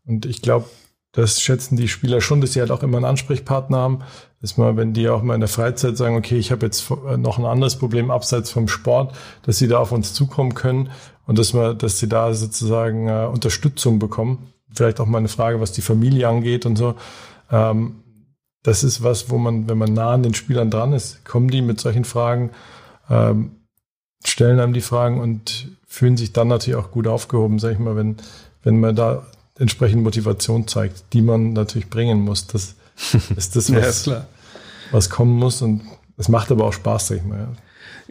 [0.07, 0.67] und ich glaube,
[1.15, 4.01] das schätzen die Spieler schon, dass sie halt auch immer einen Ansprechpartner haben.
[4.41, 7.39] Dass mal, wenn die auch mal in der Freizeit sagen, okay, ich habe jetzt noch
[7.39, 10.91] ein anderes Problem abseits vom Sport, dass sie da auf uns zukommen können
[11.27, 14.51] und dass wir, dass sie da sozusagen äh, Unterstützung bekommen.
[14.75, 16.97] Vielleicht auch mal eine Frage, was die Familie angeht und so.
[17.51, 18.03] Ähm,
[18.65, 21.63] das ist was, wo man, wenn man nah an den Spielern dran ist, kommen die
[21.63, 22.51] mit solchen Fragen,
[23.09, 23.53] ähm,
[24.25, 27.95] stellen einem die Fragen und fühlen sich dann natürlich auch gut aufgehoben, sag ich mal,
[27.95, 28.17] wenn,
[28.63, 29.27] wenn man da
[29.59, 32.47] entsprechend Motivation zeigt, die man natürlich bringen muss.
[32.47, 32.75] Das
[33.37, 34.27] ist das, was, ja,
[34.91, 35.83] was kommen muss und
[36.17, 37.39] es macht aber auch Spaß, sag ich mal.
[37.39, 37.49] Ja.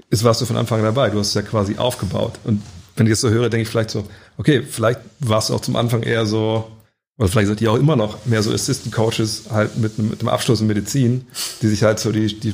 [0.09, 2.61] Jetzt warst du von Anfang dabei, du hast es ja quasi aufgebaut und
[2.95, 4.05] wenn ich das so höre, denke ich vielleicht so,
[4.37, 6.67] okay, vielleicht warst du auch zum Anfang eher so,
[7.17, 10.29] oder vielleicht seid ihr auch immer noch mehr so Assistant Coaches halt mit, mit einem
[10.29, 11.25] Abschluss in Medizin,
[11.61, 12.53] die sich halt so die, die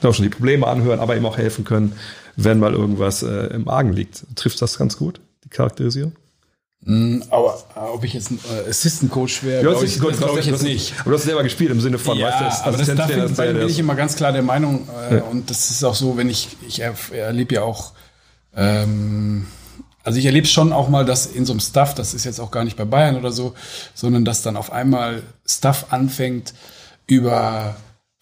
[0.00, 1.92] genau schon die Probleme anhören, aber eben auch helfen können,
[2.36, 4.24] wenn mal irgendwas äh, im Argen liegt.
[4.34, 6.12] Trifft das ganz gut, die Charakterisierung?
[6.80, 10.38] Mm, aber äh, ob ich jetzt ein äh, Assistant Coach wäre, glaube ich, glaub glaub
[10.38, 10.94] ich jetzt nicht.
[11.00, 13.28] Aber du hast selber gespielt im Sinne von, ja, weißt du, das, aber das, dafür
[13.28, 15.22] bin, bin ich immer ganz klar der Meinung äh, ja.
[15.24, 17.92] und das ist auch so, wenn ich ich erlebe ja auch
[18.54, 19.46] ähm,
[20.06, 22.52] also ich erlebe schon auch mal, dass in so einem Stuff, das ist jetzt auch
[22.52, 23.54] gar nicht bei Bayern oder so,
[23.92, 26.54] sondern dass dann auf einmal Stuff anfängt
[27.08, 27.74] über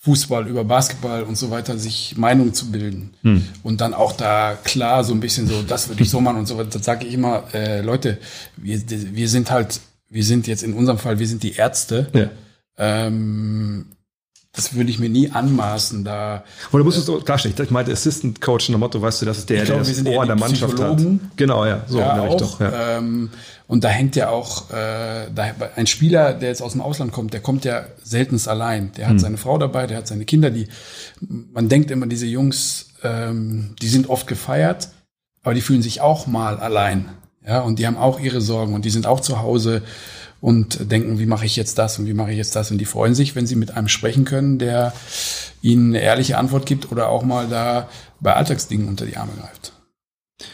[0.04, 3.14] Fußball, über Basketball und so weiter, sich Meinungen zu bilden.
[3.22, 3.42] Hm.
[3.62, 6.46] Und dann auch da klar so ein bisschen so, das würde ich so machen und
[6.46, 6.68] so weiter.
[6.70, 8.18] Da sage ich immer, äh, Leute,
[8.58, 12.10] wir, wir sind halt, wir sind jetzt in unserem Fall, wir sind die Ärzte.
[12.12, 12.30] Ja.
[12.76, 13.86] Ähm,
[14.54, 16.44] das würde ich mir nie anmaßen, da.
[16.68, 17.56] Aber du musst es so klarstellen.
[17.60, 20.06] Ich meinte Assistant Coach in der Motto, weißt du, das ist der, glaube, der das
[20.06, 21.02] Ohr der Mannschaft hat.
[21.36, 22.48] Genau, ja, so ja, in der Richtung.
[22.48, 22.98] Auch, ja.
[22.98, 23.30] Ähm,
[23.66, 27.32] und da hängt ja auch äh, da, ein Spieler, der jetzt aus dem Ausland kommt,
[27.32, 28.92] der kommt ja seltenst allein.
[28.96, 29.18] Der hat hm.
[29.18, 30.68] seine Frau dabei, der hat seine Kinder, die
[31.20, 34.90] man denkt immer, diese Jungs, ähm, die sind oft gefeiert,
[35.42, 37.08] aber die fühlen sich auch mal allein.
[37.46, 39.82] Ja, und die haben auch ihre Sorgen und die sind auch zu Hause
[40.44, 42.70] und denken, wie mache ich jetzt das und wie mache ich jetzt das.
[42.70, 44.92] Und die freuen sich, wenn sie mit einem sprechen können, der
[45.62, 47.88] ihnen eine ehrliche Antwort gibt oder auch mal da
[48.20, 49.72] bei Alltagsdingen unter die Arme greift.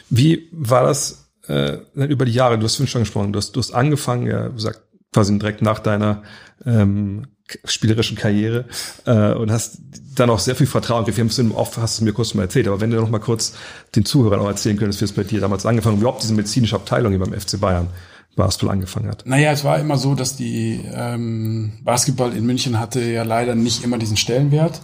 [0.08, 3.72] Wie war das äh, über die Jahre, du hast schon gesprochen, du hast, du hast
[3.72, 4.80] angefangen, ja, du sagst
[5.12, 6.22] quasi direkt nach deiner
[6.64, 7.26] ähm,
[7.64, 8.66] spielerischen Karriere
[9.06, 9.78] äh, und hast
[10.14, 11.04] dann auch sehr viel Vertrauen.
[11.08, 13.18] Wir haben es oft hast du mir kurz mal erzählt, aber wenn du noch mal
[13.18, 13.54] kurz
[13.96, 17.10] den Zuhörern auch erzählen könntest, wie es bei dir damals angefangen überhaupt diese medizinische Abteilung
[17.10, 17.88] hier beim FC Bayern
[18.36, 19.26] Basketball angefangen hat.
[19.26, 23.84] Naja, es war immer so, dass die ähm, Basketball in München hatte ja leider nicht
[23.84, 24.82] immer diesen Stellenwert.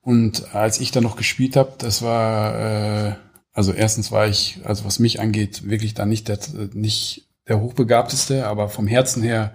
[0.00, 3.12] Und als ich dann noch gespielt habe, das war äh,
[3.56, 6.38] also erstens war ich, also was mich angeht, wirklich da nicht der,
[6.74, 9.54] nicht der hochbegabteste, aber vom Herzen her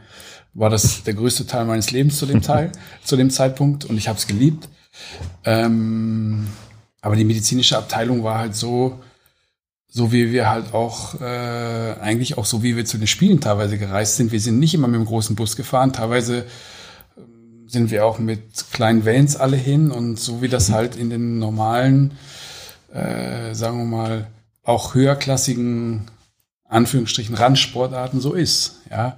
[0.56, 2.72] war das der größte Teil meines Lebens zu dem Teil,
[3.04, 4.70] zu dem Zeitpunkt und ich habe es geliebt.
[5.46, 6.48] Ähm,
[7.00, 9.00] aber die medizinische Abteilung war halt so,
[9.92, 13.78] so wie wir halt auch äh, eigentlich auch so wie wir zu den Spielen teilweise
[13.78, 14.32] gereist sind.
[14.32, 16.46] Wir sind nicht immer mit dem großen Bus gefahren, teilweise
[17.18, 21.12] ähm, sind wir auch mit kleinen Vans alle hin und so wie das halt in
[21.12, 22.14] den normalen
[22.94, 24.28] äh, sagen wir mal,
[24.64, 26.10] auch höherklassigen,
[26.66, 28.82] Anführungsstrichen, Randsportarten so ist.
[28.90, 29.18] Ja,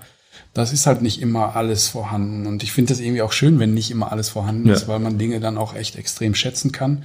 [0.54, 2.48] das ist halt nicht immer alles vorhanden.
[2.48, 4.74] Und ich finde das irgendwie auch schön, wenn nicht immer alles vorhanden ja.
[4.74, 7.04] ist, weil man Dinge dann auch echt extrem schätzen kann.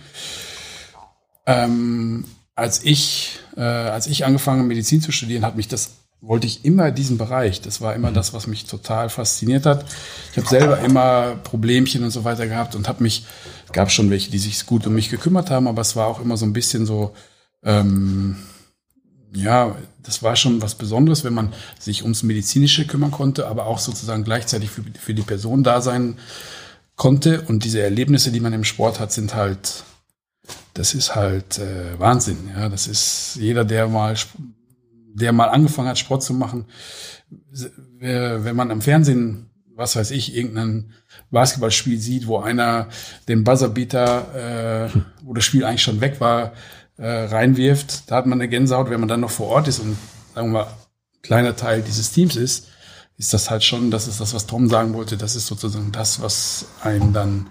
[1.46, 2.24] Ähm,
[2.58, 6.64] als ich, äh, als ich angefangen habe, Medizin zu studieren, hat mich das wollte ich
[6.64, 7.60] immer diesen Bereich.
[7.60, 8.14] Das war immer mhm.
[8.14, 9.84] das, was mich total fasziniert hat.
[10.32, 13.24] Ich habe selber immer Problemchen und so weiter gehabt und habe mich,
[13.66, 16.20] es gab schon welche, die sich gut um mich gekümmert haben, aber es war auch
[16.20, 17.14] immer so ein bisschen so,
[17.62, 18.36] ähm,
[19.32, 23.78] ja, das war schon was Besonderes, wenn man sich ums Medizinische kümmern konnte, aber auch
[23.78, 26.18] sozusagen gleichzeitig für, für die Person da sein
[26.96, 27.42] konnte.
[27.42, 29.84] Und diese Erlebnisse, die man im Sport hat, sind halt,
[30.78, 32.50] das ist halt äh, Wahnsinn.
[32.54, 34.14] Ja, das ist jeder, der mal
[35.14, 36.66] der mal angefangen hat, Sport zu machen,
[37.98, 40.92] wenn man am Fernsehen, was weiß ich, irgendein
[41.30, 42.88] Basketballspiel sieht, wo einer
[43.26, 46.52] den Buzzerbeater, äh, wo das Spiel eigentlich schon weg war,
[46.96, 48.90] äh, reinwirft, da hat man eine Gänsehaut.
[48.90, 49.96] Wenn man dann noch vor Ort ist und,
[50.34, 50.66] sagen wir mal,
[51.22, 52.68] kleiner Teil dieses Teams ist,
[53.16, 56.22] ist das halt schon, das ist das, was Tom sagen wollte, das ist sozusagen das,
[56.22, 57.48] was einen dann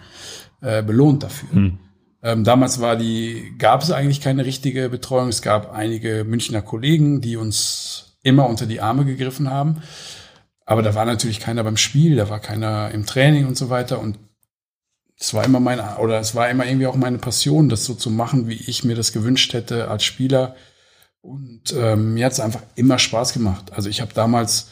[0.62, 1.52] äh, belohnt dafür.
[1.52, 1.80] Hm.
[2.28, 5.30] Ähm, damals war die, gab es eigentlich keine richtige Betreuung.
[5.30, 9.82] Es gab einige Münchner Kollegen, die uns immer unter die Arme gegriffen haben.
[10.66, 14.02] Aber da war natürlich keiner beim Spiel, da war keiner im Training und so weiter.
[14.02, 14.20] Und
[15.18, 18.10] es war immer meine, oder es war immer irgendwie auch meine Passion, das so zu
[18.10, 20.58] machen, wie ich mir das gewünscht hätte als Spieler.
[21.22, 23.72] Und ähm, mir hat es einfach immer Spaß gemacht.
[23.72, 24.72] Also ich habe damals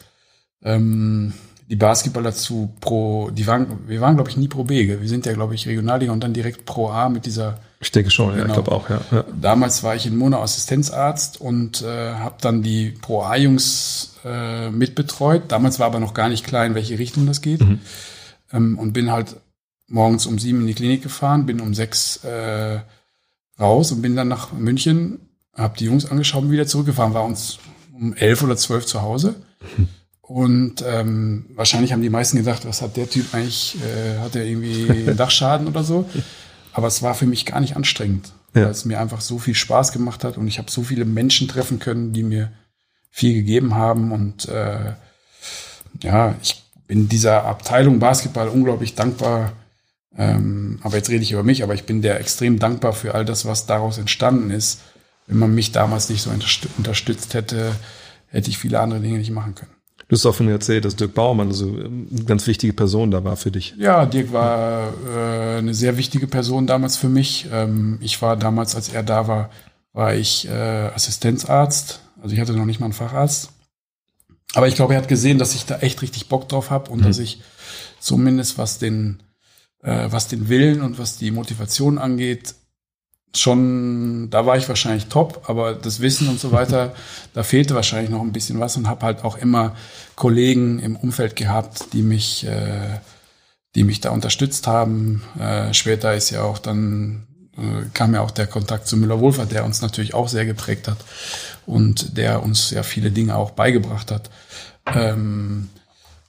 [0.62, 1.32] ähm,
[1.68, 5.00] die Basketballer zu Pro, die waren, wir waren glaube ich nie Pro B, gell?
[5.00, 7.58] wir sind ja glaube ich Regionalliga und dann direkt Pro A mit dieser.
[7.80, 8.38] Ich denke schon, genau.
[8.38, 8.62] ja, ich Genau.
[8.62, 9.00] glaube auch, ja.
[9.10, 9.24] ja.
[9.40, 14.70] Damals war ich in Mono Assistenzarzt und äh, habe dann die Pro A Jungs äh,
[14.70, 15.42] mitbetreut.
[15.48, 17.60] Damals war aber noch gar nicht klar, in welche Richtung das geht.
[18.52, 19.36] Ähm, und bin halt
[19.88, 22.80] morgens um sieben in die Klinik gefahren, bin um sechs äh,
[23.60, 25.20] raus und bin dann nach München,
[25.54, 27.12] habe die Jungs angeschaut und wieder zurückgefahren.
[27.14, 27.58] War uns
[27.92, 29.34] um elf oder zwölf zu Hause.
[30.28, 34.44] Und ähm, wahrscheinlich haben die meisten gedacht, was hat der Typ eigentlich, äh, hat er
[34.44, 36.08] irgendwie einen Dachschaden oder so.
[36.72, 38.62] Aber es war für mich gar nicht anstrengend, Ja.
[38.64, 41.46] weil es mir einfach so viel Spaß gemacht hat und ich habe so viele Menschen
[41.46, 42.50] treffen können, die mir
[43.10, 44.10] viel gegeben haben.
[44.10, 44.94] Und äh,
[46.02, 49.52] ja, ich bin dieser Abteilung Basketball unglaublich dankbar.
[50.18, 53.24] Ähm, aber jetzt rede ich über mich, aber ich bin der extrem dankbar für all
[53.24, 54.80] das, was daraus entstanden ist.
[55.28, 57.72] Wenn man mich damals nicht so unterstü- unterstützt hätte,
[58.28, 59.70] hätte ich viele andere Dinge nicht machen können.
[60.08, 63.10] Du hast auch von mir erzählt, dass Dirk Baumann so ähm, eine ganz wichtige Person
[63.10, 63.74] da war für dich.
[63.76, 67.48] Ja, Dirk war äh, eine sehr wichtige Person damals für mich.
[67.52, 69.50] Ähm, ich war damals, als er da war,
[69.92, 70.52] war ich äh,
[70.94, 72.00] Assistenzarzt.
[72.22, 73.50] Also ich hatte noch nicht mal einen Facharzt.
[74.54, 77.04] Aber ich glaube, er hat gesehen, dass ich da echt richtig Bock drauf habe und
[77.04, 77.42] dass ich
[77.98, 79.22] zumindest was den,
[79.82, 82.54] äh, was den Willen und was die Motivation angeht,
[83.34, 86.94] schon, da war ich wahrscheinlich top, aber das Wissen und so weiter,
[87.34, 89.74] da fehlte wahrscheinlich noch ein bisschen was und habe halt auch immer
[90.14, 93.00] Kollegen im Umfeld gehabt, die mich, äh,
[93.74, 95.22] die mich da unterstützt haben.
[95.38, 99.64] Äh, später ist ja auch dann äh, kam ja auch der Kontakt zu Müller-Wohlfahrt, der
[99.64, 100.98] uns natürlich auch sehr geprägt hat
[101.66, 104.30] und der uns ja viele Dinge auch beigebracht hat.
[104.86, 105.68] Ähm,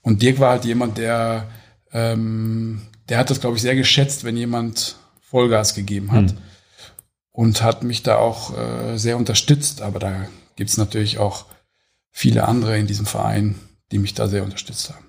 [0.02, 1.48] und Dirk war halt jemand, der,
[1.92, 6.34] ähm, der hat das, glaube ich, sehr geschätzt, wenn jemand Vollgas gegeben hat
[7.38, 9.84] und hat mich da auch äh, sehr unterstützt.
[9.84, 11.46] Aber da gibt's natürlich auch
[12.12, 13.54] viele andere in diesem Verein,
[13.92, 15.06] die mich da sehr unterstützt haben.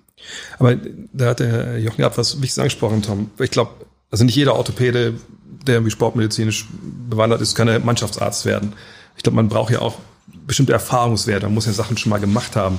[0.59, 3.31] Aber da hat der Jochen gerade was Wichtiges angesprochen, Tom.
[3.39, 3.71] Ich glaube,
[4.11, 5.15] also nicht jeder Orthopäde,
[5.67, 6.67] der irgendwie sportmedizinisch
[7.09, 8.75] bewandert ist, kann ja Mannschaftsarzt werden.
[9.17, 9.97] Ich glaube, man braucht ja auch
[10.47, 11.47] bestimmte Erfahrungswerte.
[11.47, 12.79] Man muss ja Sachen schon mal gemacht haben,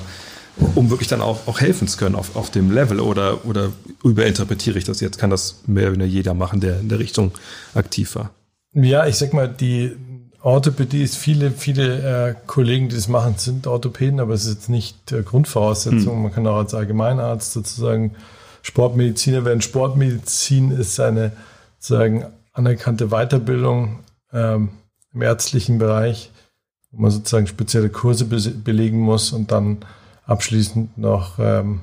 [0.76, 3.00] um wirklich dann auch, auch helfen zu können auf, auf dem Level.
[3.00, 3.72] Oder, oder
[4.04, 5.18] überinterpretiere ich das jetzt?
[5.18, 7.32] Kann das mehr oder weniger jeder machen, der in der Richtung
[7.74, 8.30] aktiv war?
[8.72, 9.96] Ja, ich sag mal, die
[10.42, 14.68] Orthopädie ist viele, viele äh, Kollegen, die das machen, sind Orthopäden, aber es ist jetzt
[14.68, 16.22] nicht äh, Grundvoraussetzung.
[16.22, 18.14] Man kann auch als Allgemeinarzt sozusagen
[18.62, 19.60] Sportmediziner werden.
[19.60, 21.32] Sportmedizin ist eine
[21.78, 24.00] sozusagen anerkannte Weiterbildung
[24.32, 24.70] ähm,
[25.12, 26.30] im ärztlichen Bereich,
[26.90, 29.78] wo man sozusagen spezielle Kurse be belegen muss und dann
[30.24, 31.80] abschließend noch ähm,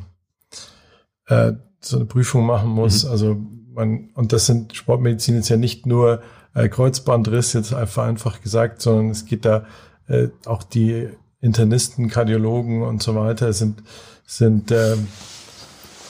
[1.27, 3.05] äh, so eine Prüfung machen muss.
[3.05, 3.37] Also
[3.73, 6.21] man, und das sind Sportmedizin ist ja nicht nur
[6.57, 9.65] äh, Kreuzbandriss, jetzt einfach einfach gesagt, sondern es geht da
[10.07, 11.07] äh, auch die
[11.39, 13.83] Internisten, Kardiologen und so weiter sind,
[14.25, 14.97] sind, äh,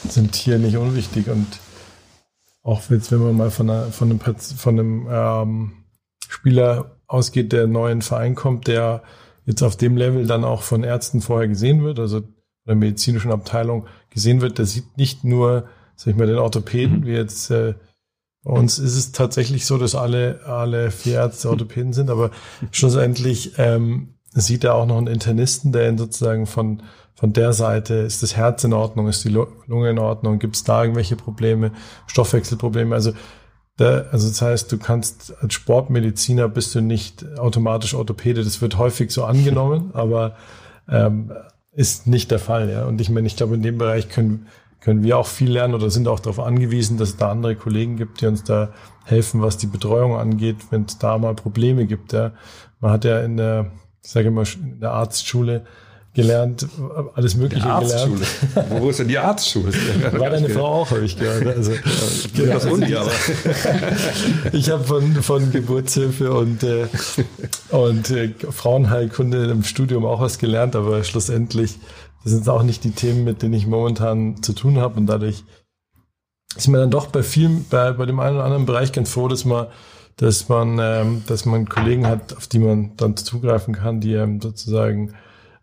[0.08, 1.28] sind hier nicht unwichtig.
[1.28, 1.46] Und
[2.62, 5.72] auch jetzt, wenn man mal von, einer, von einem, von einem ähm,
[6.28, 9.02] Spieler ausgeht, der neu in den Verein kommt, der
[9.44, 12.22] jetzt auf dem Level dann auch von Ärzten vorher gesehen wird, also
[12.66, 17.12] der medizinischen Abteilung gesehen wird, der sieht nicht nur, sag ich mal, den Orthopäden, wie
[17.12, 17.74] jetzt äh,
[18.48, 22.30] uns ist es tatsächlich so, dass alle, alle vier Ärzte Orthopäden sind, aber
[22.70, 26.82] schlussendlich ähm, sieht er auch noch einen Internisten, der ihn sozusagen von,
[27.14, 30.56] von der Seite, ist das Herz in Ordnung, ist die Lu- Lunge in Ordnung, gibt
[30.56, 31.72] es da irgendwelche Probleme,
[32.06, 33.12] Stoffwechselprobleme, also
[33.78, 38.42] da, also das heißt, du kannst als Sportmediziner bist du nicht automatisch Orthopäde.
[38.42, 40.36] Das wird häufig so angenommen, aber
[40.88, 41.32] ähm,
[41.72, 42.68] ist nicht der Fall.
[42.68, 42.86] Ja.
[42.86, 44.46] Und ich meine, ich glaube, in dem Bereich können,
[44.80, 47.96] können wir auch viel lernen oder sind auch darauf angewiesen, dass es da andere Kollegen
[47.96, 48.70] gibt, die uns da
[49.04, 52.12] helfen, was die Betreuung angeht, wenn es da mal Probleme gibt.
[52.12, 52.32] Ja.
[52.80, 55.64] Man hat ja in der, ich sage immer, in der Arztschule
[56.14, 56.66] gelernt,
[57.14, 58.20] alles Mögliche gelernt.
[58.70, 59.72] Wo ist denn die Arztschule?
[60.12, 61.46] War deine Frau auch, habe ich gehört.
[61.46, 61.72] Also,
[62.34, 63.10] Das Uni, aber.
[64.52, 66.86] Ich habe von, von Geburtshilfe und, äh,
[67.70, 71.78] und äh, Frauenheilkunde im Studium auch was gelernt, aber schlussendlich,
[72.28, 75.44] das sind auch nicht die Themen, mit denen ich momentan zu tun habe und dadurch
[76.56, 79.28] ist man dann doch bei vielen, bei, bei dem einen oder anderen Bereich ganz froh,
[79.28, 79.68] dass man,
[80.16, 84.40] dass man, ähm, dass man Kollegen hat, auf die man dann zugreifen kann, die einem
[84.40, 85.14] sozusagen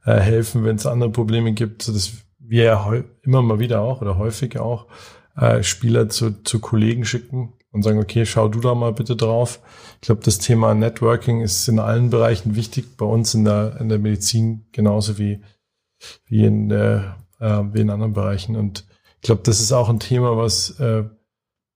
[0.06, 4.02] äh, helfen, wenn es andere Probleme gibt, so dass wir ja immer mal wieder auch
[4.02, 4.88] oder häufig auch
[5.36, 9.60] äh, Spieler zu, zu Kollegen schicken und sagen, okay, schau du da mal bitte drauf.
[9.96, 13.90] Ich glaube, das Thema Networking ist in allen Bereichen wichtig, bei uns in der, in
[13.90, 15.42] der Medizin genauso wie,
[16.26, 18.56] wie in der äh, wie in anderen Bereichen.
[18.56, 21.04] Und ich glaube, das ist auch ein Thema, was, äh,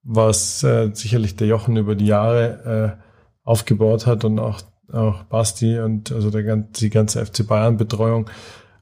[0.02, 3.02] was äh, sicherlich der Jochen über die Jahre äh,
[3.44, 4.60] aufgebaut hat und auch,
[4.92, 8.30] auch Basti und also der, die ganze FC Bayern-Betreuung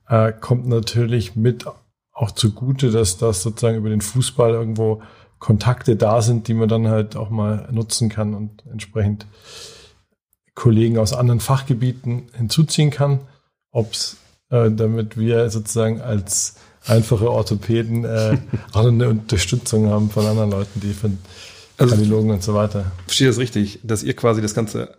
[0.08, 1.66] äh, kommt natürlich mit
[2.12, 5.02] auch zugute, dass das sozusagen über den Fußball irgendwo
[5.38, 9.26] Kontakte da sind, die man dann halt auch mal nutzen kann und entsprechend
[10.54, 13.20] Kollegen aus anderen Fachgebieten hinzuziehen kann.
[13.70, 14.16] Ob's,
[14.50, 16.54] äh, damit wir sozusagen als
[16.86, 18.38] einfache Orthopäden äh,
[18.72, 21.18] auch eine Unterstützung haben von anderen Leuten, die von
[21.76, 22.92] also, Kardiologen und so weiter.
[23.06, 24.96] Verstehe das richtig, dass ihr quasi das Ganze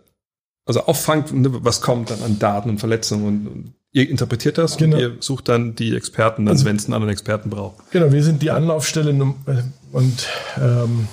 [0.66, 4.76] also auffangt, ne, was kommt dann an Daten und Verletzungen und, und ihr interpretiert das
[4.76, 4.96] genau.
[4.96, 7.90] und ihr sucht dann die Experten, also, wenn es einen anderen Experten braucht.
[7.90, 10.28] Genau, wir sind die Anlaufstelle äh, und
[10.60, 11.08] ähm,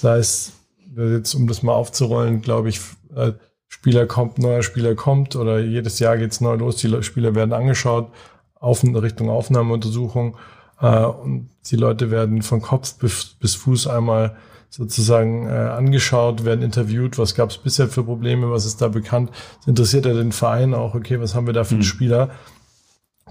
[0.00, 0.52] sei es
[0.96, 2.80] jetzt, um das mal aufzurollen, glaube ich,
[3.14, 3.32] äh,
[3.68, 8.10] Spieler kommt, neuer Spieler kommt oder jedes Jahr geht's neu los, die Spieler werden angeschaut,
[8.54, 10.36] auf Richtung Aufnahmeuntersuchung
[10.80, 14.36] äh, und die Leute werden von Kopf bis, bis Fuß einmal
[14.70, 19.30] sozusagen äh, angeschaut, werden interviewt, was gab es bisher für Probleme, was ist da bekannt.
[19.58, 21.84] Das interessiert ja den Verein auch, okay, was haben wir da für einen mhm.
[21.84, 22.30] Spieler?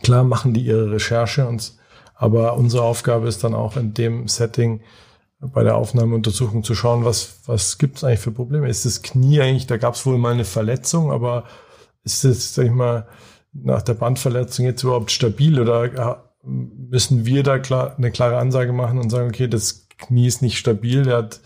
[0.03, 1.73] Klar machen die ihre Recherche, und,
[2.15, 4.81] aber unsere Aufgabe ist dann auch in dem Setting
[5.53, 8.69] bei der Aufnahmeuntersuchung zu schauen, was, was gibt es eigentlich für Probleme.
[8.69, 11.45] Ist das Knie eigentlich, da gab es wohl mal eine Verletzung, aber
[12.03, 13.07] ist das, sag ich mal,
[13.53, 18.99] nach der Bandverletzung jetzt überhaupt stabil oder müssen wir da klar, eine klare Ansage machen
[18.99, 21.39] und sagen, okay, das Knie ist nicht stabil, der hat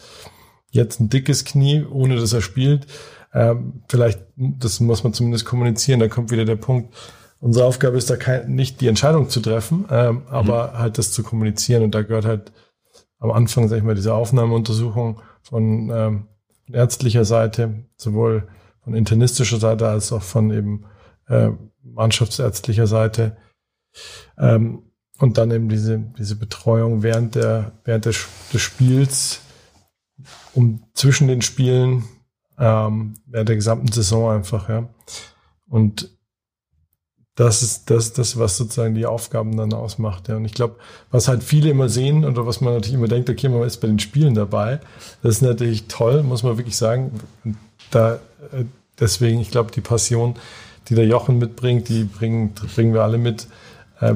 [0.71, 2.87] jetzt ein dickes Knie, ohne dass er spielt.
[3.33, 6.93] Ähm, vielleicht, das muss man zumindest kommunizieren, da kommt wieder der Punkt.
[7.39, 10.77] Unsere Aufgabe ist da kein, nicht die Entscheidung zu treffen, ähm, aber mhm.
[10.79, 11.83] halt das zu kommunizieren.
[11.83, 12.51] Und da gehört halt
[13.19, 16.27] am Anfang, sag ich mal, diese Aufnahmeuntersuchung von ähm,
[16.71, 18.47] ärztlicher Seite, sowohl
[18.83, 20.85] von internistischer Seite als auch von eben
[21.27, 21.49] äh,
[21.83, 23.37] mannschaftsärztlicher Seite.
[24.37, 24.83] Ähm,
[25.17, 29.41] und dann eben diese, diese Betreuung während der, während des, des Spiels,
[30.53, 32.05] um zwischen den Spielen,
[32.57, 34.87] ähm, während der gesamten Saison einfach, ja.
[35.67, 36.17] Und
[37.39, 40.27] das ist das, das, was sozusagen die Aufgaben dann ausmacht.
[40.27, 40.35] Ja.
[40.35, 40.75] Und ich glaube,
[41.09, 43.87] was halt viele immer sehen oder was man natürlich immer denkt, okay, man ist bei
[43.87, 44.81] den Spielen dabei,
[45.23, 47.17] das ist natürlich toll, muss man wirklich sagen.
[47.91, 48.15] Da,
[48.51, 48.65] äh,
[48.99, 50.35] deswegen, ich glaube, die Passion,
[50.89, 53.47] die der Jochen mitbringt, die bringen, bringen wir alle mit.
[54.01, 54.15] Äh,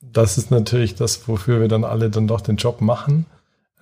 [0.00, 3.26] das ist natürlich das, wofür wir dann alle dann doch den Job machen.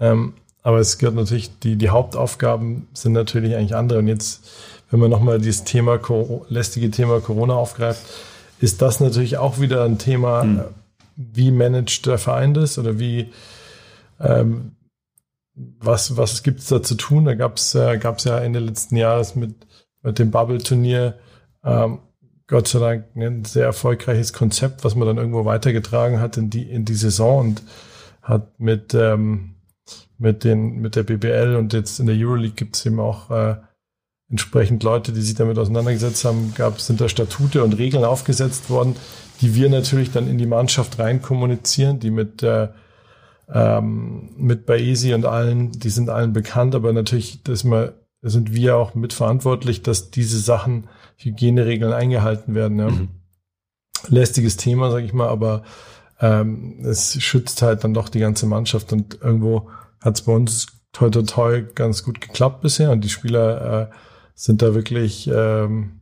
[0.00, 3.98] Ähm, aber es gehört natürlich, die, die Hauptaufgaben sind natürlich eigentlich andere.
[3.98, 4.48] Und jetzt,
[4.90, 6.00] wenn man nochmal dieses Thema,
[6.48, 8.00] lästige Thema Corona aufgreift,
[8.60, 10.60] ist das natürlich auch wieder ein Thema, hm.
[11.16, 13.32] wie managt der Verein das oder wie,
[14.20, 14.72] ähm,
[15.54, 17.24] was, was gibt es da zu tun?
[17.24, 19.54] Da gab es äh, gab's ja Ende letzten Jahres mit,
[20.02, 21.18] mit dem Bubble-Turnier
[21.64, 21.98] ähm,
[22.48, 26.62] Gott sei Dank ein sehr erfolgreiches Konzept, was man dann irgendwo weitergetragen hat in die,
[26.62, 27.62] in die Saison und
[28.22, 29.56] hat mit, ähm,
[30.16, 33.56] mit, den, mit der BBL und jetzt in der Euroleague gibt es eben auch äh,
[34.30, 38.96] entsprechend Leute, die sich damit auseinandergesetzt haben, gab, sind da Statute und Regeln aufgesetzt worden,
[39.40, 42.68] die wir natürlich dann in die Mannschaft rein kommunizieren, die mit, äh,
[43.52, 48.76] ähm, mit Baesi und allen, die sind allen bekannt, aber natürlich das mal, sind wir
[48.76, 52.78] auch mitverantwortlich, dass diese Sachen Hygieneregeln eingehalten werden.
[52.78, 52.90] Ja.
[52.90, 53.08] Mhm.
[54.08, 55.62] Lästiges Thema, sage ich mal, aber
[56.20, 60.66] ähm, es schützt halt dann doch die ganze Mannschaft und irgendwo hat es bei uns
[60.92, 63.94] toi toi toi ganz gut geklappt bisher und die Spieler äh,
[64.38, 66.00] sind da wirklich ähm,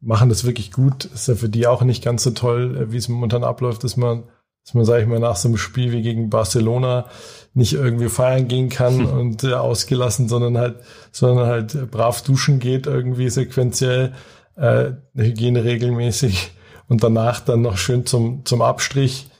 [0.00, 1.06] machen das wirklich gut.
[1.06, 3.96] Ist ja für die auch nicht ganz so toll, äh, wie es momentan abläuft, dass
[3.96, 4.24] man,
[4.64, 7.06] dass man, sage ich mal, nach so einem Spiel wie gegen Barcelona
[7.54, 10.76] nicht irgendwie feiern gehen kann und äh, ausgelassen, sondern halt,
[11.10, 14.12] sondern halt brav duschen geht irgendwie sequenziell,
[14.56, 16.52] äh, Hygiene regelmäßig
[16.88, 19.30] und danach dann noch schön zum, zum Abstrich.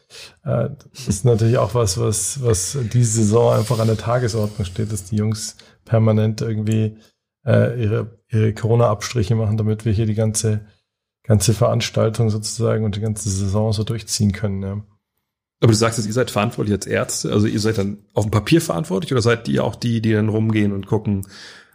[0.44, 4.92] Äh, das ist natürlich auch was, was, was diese Saison einfach an der Tagesordnung steht,
[4.92, 6.96] dass die Jungs permanent irgendwie
[7.48, 10.60] äh, ihre, ihre Corona-Abstriche machen, damit wir hier die ganze,
[11.22, 14.62] ganze Veranstaltung sozusagen und die ganze Saison so durchziehen können.
[14.62, 14.82] Ja.
[15.60, 18.30] Aber du sagst jetzt, ihr seid verantwortlich als Ärzte, also ihr seid dann auf dem
[18.30, 21.26] Papier verantwortlich oder seid ihr auch die, die dann rumgehen und gucken,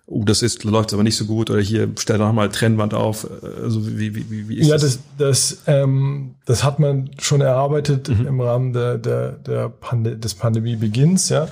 [0.06, 3.28] oh, das ist, läuft aber nicht so gut oder hier stell doch mal Trennwand auf.
[3.62, 4.84] Also wie, wie, wie, wie ist ja, das?
[4.84, 8.28] Ja, das, das, ähm, das hat man schon erarbeitet mhm.
[8.28, 11.48] im Rahmen der, der, der Pande des Pandemiebeginns, ja.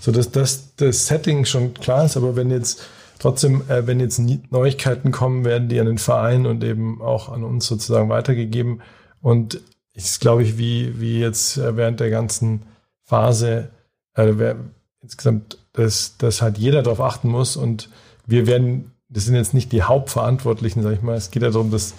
[0.00, 2.82] So dass das, das Setting schon klar ist, aber wenn jetzt
[3.22, 4.20] trotzdem, äh, wenn jetzt
[4.50, 8.82] Neuigkeiten kommen, werden die an den Verein und eben auch an uns sozusagen weitergegeben.
[9.20, 9.60] Und
[9.94, 12.62] ist, glaube ich, wie, wie jetzt äh, während der ganzen
[13.04, 13.70] Phase,
[14.14, 14.56] äh, wer,
[15.02, 17.88] insgesamt, dass, dass halt jeder darauf achten muss und
[18.26, 21.70] wir werden, das sind jetzt nicht die Hauptverantwortlichen, sag ich mal, es geht ja darum,
[21.70, 21.94] dass,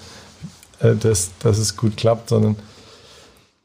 [0.80, 2.56] äh, dass, dass es gut klappt, sondern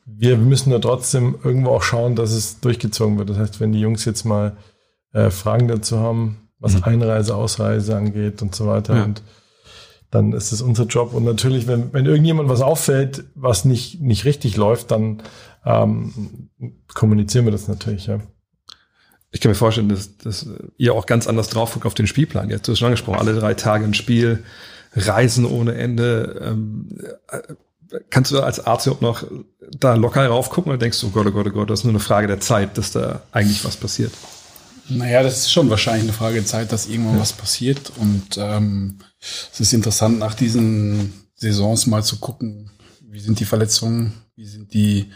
[0.05, 3.31] wir müssen ja trotzdem irgendwo auch schauen, dass es durchgezogen wird.
[3.31, 4.57] Das heißt, wenn die Jungs jetzt mal
[5.13, 6.85] äh, Fragen dazu haben, was mhm.
[6.85, 8.97] Einreise, Ausreise angeht und so weiter.
[8.97, 9.05] Ja.
[9.05, 9.23] Und
[10.11, 11.13] dann ist es unser Job.
[11.13, 15.23] Und natürlich, wenn, wenn irgendjemand was auffällt, was nicht, nicht richtig läuft, dann
[15.65, 16.49] ähm,
[16.95, 18.21] kommunizieren wir das natürlich, ja.
[19.31, 20.47] Ich kann mir vorstellen, dass, dass
[20.79, 22.49] ihr auch ganz anders drauf guckt auf den Spielplan.
[22.49, 24.43] Jetzt hast du schon angesprochen, alle drei Tage ein Spiel,
[24.95, 26.41] Reisen ohne Ende.
[26.43, 26.89] Ähm,
[27.29, 27.43] äh,
[28.09, 29.25] kannst du als Arzt überhaupt noch
[29.79, 31.93] da locker raufgucken oder denkst du, oh Gott, oh Gott, oh Gott, das ist nur
[31.93, 34.13] eine Frage der Zeit, dass da eigentlich was passiert?
[34.89, 37.21] Naja, das ist schon wahrscheinlich eine Frage der Zeit, dass irgendwann ja.
[37.21, 37.93] was passiert.
[37.97, 38.99] Und ähm,
[39.53, 42.71] es ist interessant, nach diesen Saisons mal zu gucken,
[43.03, 45.11] wie sind die Verletzungen, wie sind die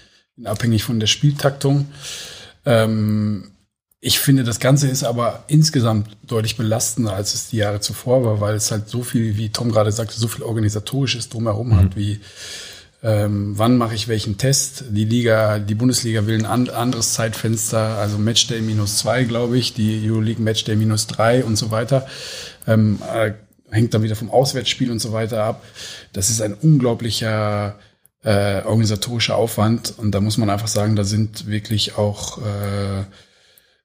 [0.44, 1.86] abhängig von der Spieltaktung.
[2.64, 3.52] Ähm,
[4.00, 8.40] ich finde, das Ganze ist aber insgesamt deutlich belastender, als es die Jahre zuvor war,
[8.40, 11.76] weil es halt so viel, wie Tom gerade sagte, so viel organisatorisches drumherum mhm.
[11.76, 12.20] hat, wie
[13.03, 14.84] ähm, wann mache ich welchen Test.
[14.90, 20.09] Die Liga, die Bundesliga will ein anderes Zeitfenster, also Matchday minus zwei, glaube ich, die
[20.09, 22.07] Euroleague Matchday minus drei und so weiter.
[22.66, 23.32] Ähm, äh,
[23.70, 25.64] hängt dann wieder vom Auswärtsspiel und so weiter ab.
[26.12, 27.76] Das ist ein unglaublicher
[28.22, 33.05] äh, organisatorischer Aufwand und da muss man einfach sagen, da sind wirklich auch äh,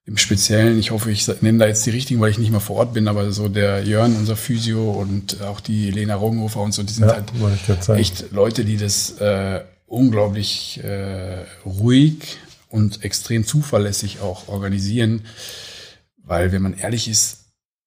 [0.08, 2.76] im Speziellen, ich hoffe, ich nenne da jetzt die richtigen, weil ich nicht mehr vor
[2.76, 6.82] Ort bin, aber so der Jörn, unser Physio und auch die Lena Roggenhofer und so,
[6.82, 12.38] die sind ja, halt echt Leute, die das äh, unglaublich äh, ruhig
[12.70, 15.26] und extrem zuverlässig auch organisieren.
[16.24, 17.40] Weil, wenn man ehrlich ist,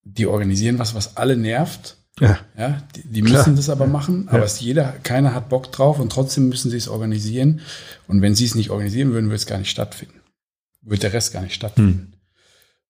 [0.04, 1.98] die organisieren was, was alle nervt.
[2.20, 2.38] Ja.
[2.56, 4.46] ja die, die müssen das aber machen, aber ja.
[4.46, 7.62] es jeder, keiner hat Bock drauf und trotzdem müssen sie es organisieren.
[8.08, 10.22] Und wenn sie es nicht organisieren würden, würde es gar nicht stattfinden
[10.82, 12.11] wird der Rest gar nicht stattfinden.
[12.11, 12.11] Hm.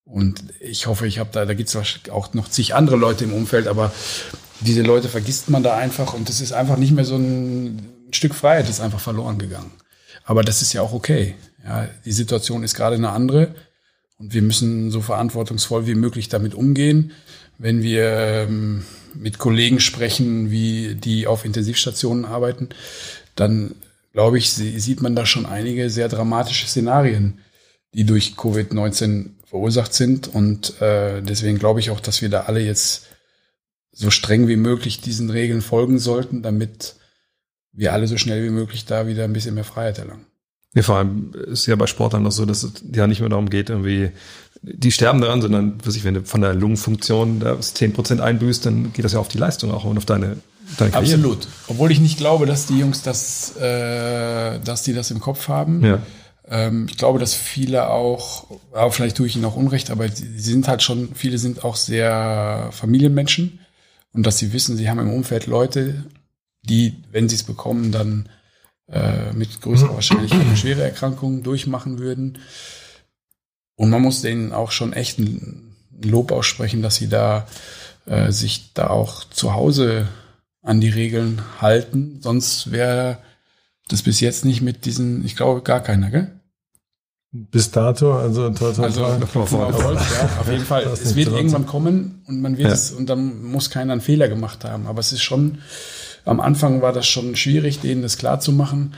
[0.06, 3.34] Und ich hoffe, ich habe da, da gibt es auch noch zig andere Leute im
[3.34, 3.94] Umfeld, aber
[4.60, 7.82] diese Leute vergisst man da einfach und das ist einfach nicht mehr so ein
[8.12, 9.72] Stück Freiheit, ist einfach verloren gegangen.
[10.26, 11.36] Aber das ist ja auch okay.
[11.64, 13.56] Ja, die Situation ist gerade eine andere
[14.18, 17.12] und wir müssen so verantwortungsvoll wie möglich damit umgehen.
[17.58, 18.84] Wenn wir ähm,
[19.14, 22.70] mit Kollegen sprechen, wie die auf Intensivstationen arbeiten,
[23.36, 23.76] dann
[24.14, 27.40] glaube ich, sieht man da schon einige sehr dramatische Szenarien
[27.94, 30.34] die durch Covid-19 verursacht sind.
[30.34, 33.08] Und äh, deswegen glaube ich auch, dass wir da alle jetzt
[33.92, 36.96] so streng wie möglich diesen Regeln folgen sollten, damit
[37.74, 40.26] wir alle so schnell wie möglich da wieder ein bisschen mehr Freiheit erlangen.
[40.74, 43.50] Ja, vor allem ist ja bei Sportlern noch so, dass es ja nicht mehr darum
[43.50, 44.12] geht, irgendwie,
[44.62, 48.94] die sterben daran, sondern was ich, wenn du von der Lungenfunktion das 10% einbüßt, dann
[48.94, 50.38] geht das ja auf die Leistung auch und auf deine,
[50.78, 51.16] deine Karriere.
[51.16, 51.48] Absolut.
[51.68, 55.84] Obwohl ich nicht glaube, dass die Jungs das, äh, dass die das im Kopf haben.
[55.84, 56.02] Ja.
[56.52, 60.38] Ähm, ich glaube, dass viele auch, auch vielleicht tue ich ihnen auch Unrecht, aber sie
[60.38, 63.60] sind halt schon, viele sind auch sehr Familienmenschen
[64.12, 66.04] und dass sie wissen, sie haben im Umfeld Leute,
[66.62, 68.28] die, wenn sie es bekommen, dann
[68.90, 72.40] äh, mit größerer Wahrscheinlichkeit eine schwere Erkrankung durchmachen würden.
[73.76, 75.74] Und man muss denen auch schon echt ein
[76.04, 77.48] Lob aussprechen, dass sie da
[78.06, 80.10] äh, sich da auch zu Hause
[80.62, 82.20] an die Regeln halten.
[82.22, 83.20] Sonst wäre
[83.88, 86.41] das bis jetzt nicht mit diesen, ich glaube, gar keiner, gell?
[87.34, 90.84] Bis dato, also toll, toll, also Erfolg, ja, auf jeden Fall.
[90.84, 92.74] es wird irgendwann kommen und man wird ja.
[92.74, 94.86] es und dann muss keiner einen Fehler gemacht haben.
[94.86, 95.60] Aber es ist schon,
[96.26, 98.96] am Anfang war das schon schwierig, denen das klar zu machen.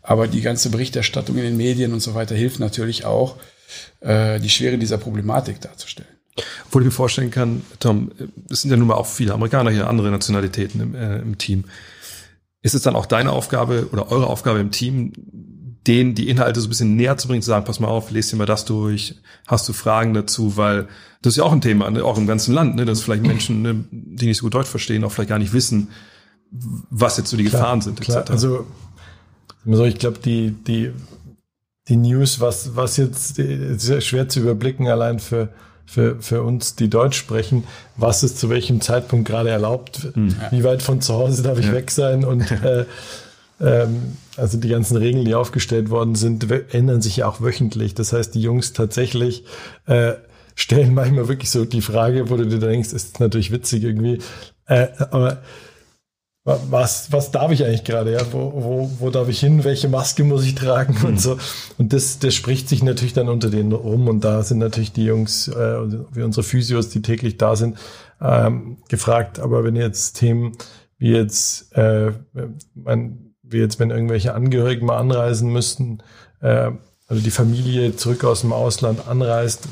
[0.00, 3.36] Aber die ganze Berichterstattung in den Medien und so weiter hilft natürlich auch,
[4.00, 6.10] äh, die Schwere dieser Problematik darzustellen.
[6.66, 8.12] Obwohl ich mir vorstellen kann, Tom,
[8.48, 11.64] es sind ja nun mal auch viele Amerikaner hier, andere Nationalitäten im, äh, im Team.
[12.62, 15.12] Ist es dann auch deine Aufgabe oder eure Aufgabe im Team,
[15.86, 18.32] denen die Inhalte so ein bisschen näher zu bringen, zu sagen, pass mal auf, lest
[18.32, 19.16] dir mal das durch,
[19.48, 20.88] hast du Fragen dazu, weil
[21.22, 22.04] das ist ja auch ein Thema, ne?
[22.04, 22.84] auch im ganzen Land, ne?
[22.84, 25.88] dass vielleicht Menschen, ne, die nicht so gut Deutsch verstehen, auch vielleicht gar nicht wissen,
[26.90, 28.00] was jetzt so die klar, Gefahren sind.
[28.00, 28.66] Klar, also
[29.64, 30.90] ich glaube, die, die,
[31.88, 35.48] die News, was, was jetzt sehr schwer zu überblicken, allein für,
[35.86, 37.64] für, für uns, die Deutsch sprechen,
[37.96, 40.34] was ist zu welchem Zeitpunkt gerade erlaubt, hm.
[40.50, 41.72] wie weit von zu Hause darf ich ja.
[41.72, 42.84] weg sein und äh,
[43.62, 47.94] ähm, also die ganzen Regeln, die aufgestellt worden sind, ändern sich ja auch wöchentlich.
[47.94, 49.44] Das heißt, die Jungs tatsächlich
[49.86, 50.14] äh,
[50.54, 54.18] stellen manchmal wirklich so die Frage, wo du dir denkst, ist natürlich witzig irgendwie,
[54.66, 55.42] äh, aber
[56.44, 58.20] was, was darf ich eigentlich gerade, ja?
[58.32, 59.62] Wo, wo, wo darf ich hin?
[59.62, 61.38] Welche Maske muss ich tragen und so?
[61.78, 64.08] Und das, das spricht sich natürlich dann unter denen rum.
[64.08, 65.76] Und da sind natürlich die Jungs, äh,
[66.10, 67.78] wie unsere Physios, die täglich da sind,
[68.20, 69.38] ähm, gefragt.
[69.38, 70.56] Aber wenn jetzt Themen
[70.98, 72.10] wie jetzt, äh,
[72.74, 73.21] mein,
[73.52, 75.98] wie jetzt, wenn irgendwelche Angehörigen mal anreisen müssten,
[76.40, 76.70] äh,
[77.06, 79.68] also die Familie zurück aus dem Ausland anreist,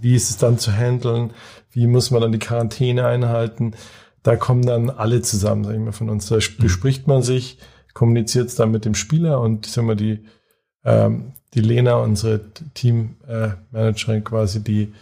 [0.00, 1.32] wie ist es dann zu handeln?
[1.70, 3.74] Wie muss man dann die Quarantäne einhalten?
[4.22, 6.28] Da kommen dann alle zusammen, sag ich mal, von uns.
[6.28, 6.62] Da mhm.
[6.62, 7.58] bespricht man sich,
[7.94, 10.24] kommuniziert es dann mit dem Spieler und sagen wir, die,
[10.84, 12.40] ähm, die Lena, unsere
[12.74, 14.92] Teammanagerin quasi, die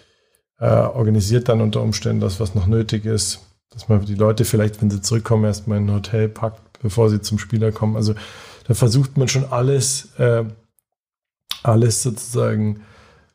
[0.59, 4.81] äh, organisiert dann unter Umständen das, was noch nötig ist, dass man die Leute vielleicht,
[4.81, 7.97] wenn sie zurückkommen, erstmal in ein Hotel packt, bevor sie zum Spieler kommen.
[7.97, 8.15] Also
[8.69, 10.45] da versucht man schon alles, äh,
[11.65, 12.83] alles sozusagen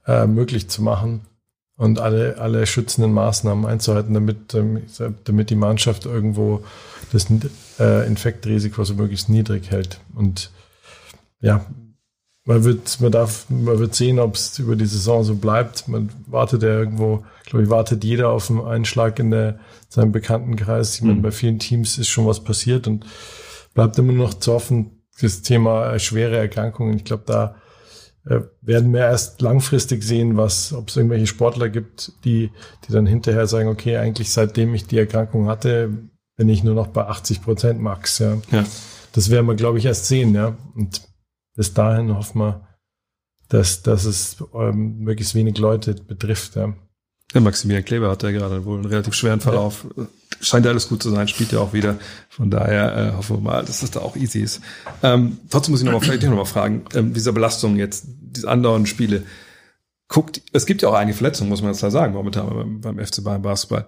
[0.07, 1.25] äh, möglich zu machen
[1.75, 4.55] und alle, alle schützenden Maßnahmen einzuhalten, damit,
[5.25, 6.63] damit die Mannschaft irgendwo
[7.11, 7.27] das
[7.77, 9.99] äh, Infektrisiko so möglichst niedrig hält.
[10.15, 10.49] Und
[11.41, 11.65] ja,
[12.45, 15.87] man wird, man darf, man wird sehen, ob es über die Saison so bleibt.
[15.87, 20.95] Man wartet ja irgendwo, glaube ich, wartet jeder auf einen Einschlag in der, seinem Bekanntenkreis.
[20.95, 21.21] Ich meine, mhm.
[21.21, 23.05] bei vielen Teams ist schon was passiert und
[23.73, 26.95] bleibt immer noch zu hoffen, das Thema schwere Erkrankungen.
[26.95, 27.55] Ich glaube, da
[28.25, 32.51] äh, werden wir erst langfristig sehen, was, ob es irgendwelche Sportler gibt, die,
[32.87, 35.89] die dann hinterher sagen, okay, eigentlich seitdem ich die Erkrankung hatte,
[36.37, 38.17] bin ich nur noch bei 80 Prozent Max.
[38.19, 38.37] Ja.
[38.51, 38.63] ja.
[39.13, 40.55] Das werden wir, glaube ich, erst sehen, ja.
[40.75, 41.01] Und
[41.55, 42.67] bis dahin hoffen wir,
[43.49, 46.55] dass, dass es ähm, möglichst wenig Leute betrifft.
[46.55, 46.73] Ja.
[47.33, 49.85] Ja, Maximilian Kleber hat ja gerade wohl einen relativ schweren Verlauf.
[49.95, 50.05] Ja.
[50.41, 51.97] Scheint alles gut zu sein, spielt ja auch wieder.
[52.29, 54.61] Von daher äh, hoffen wir mal, dass das da auch easy ist.
[55.01, 58.49] Ähm, trotzdem muss ich noch mal, vielleicht noch mal fragen, ähm, dieser Belastung jetzt, diese
[58.49, 59.23] anderen Spiele.
[60.09, 63.05] Guckt, es gibt ja auch einige Verletzungen, muss man jetzt da sagen, momentan beim, beim
[63.05, 63.85] FC Bayern Basketball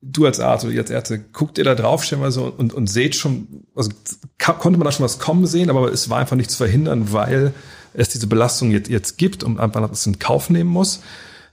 [0.00, 3.16] du als Arzt oder ihr als Ärzte, guckt ihr da drauf stellenweise und, und seht
[3.16, 3.90] schon, also
[4.38, 7.52] konnte man da schon was kommen sehen, aber es war einfach nicht zu verhindern, weil
[7.94, 11.00] es diese Belastung jetzt, jetzt gibt und einfach das in Kauf nehmen muss.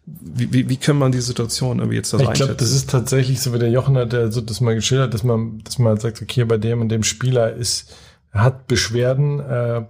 [0.05, 3.41] Wie, wie, wie kann man die Situation irgendwie jetzt da Ich glaube, das ist tatsächlich
[3.41, 6.01] so, wie der Jochen hat der so das mal geschildert, dass man, dass man halt
[6.01, 7.95] sagt, okay, bei dem und dem Spieler ist,
[8.31, 9.81] hat Beschwerden, äh,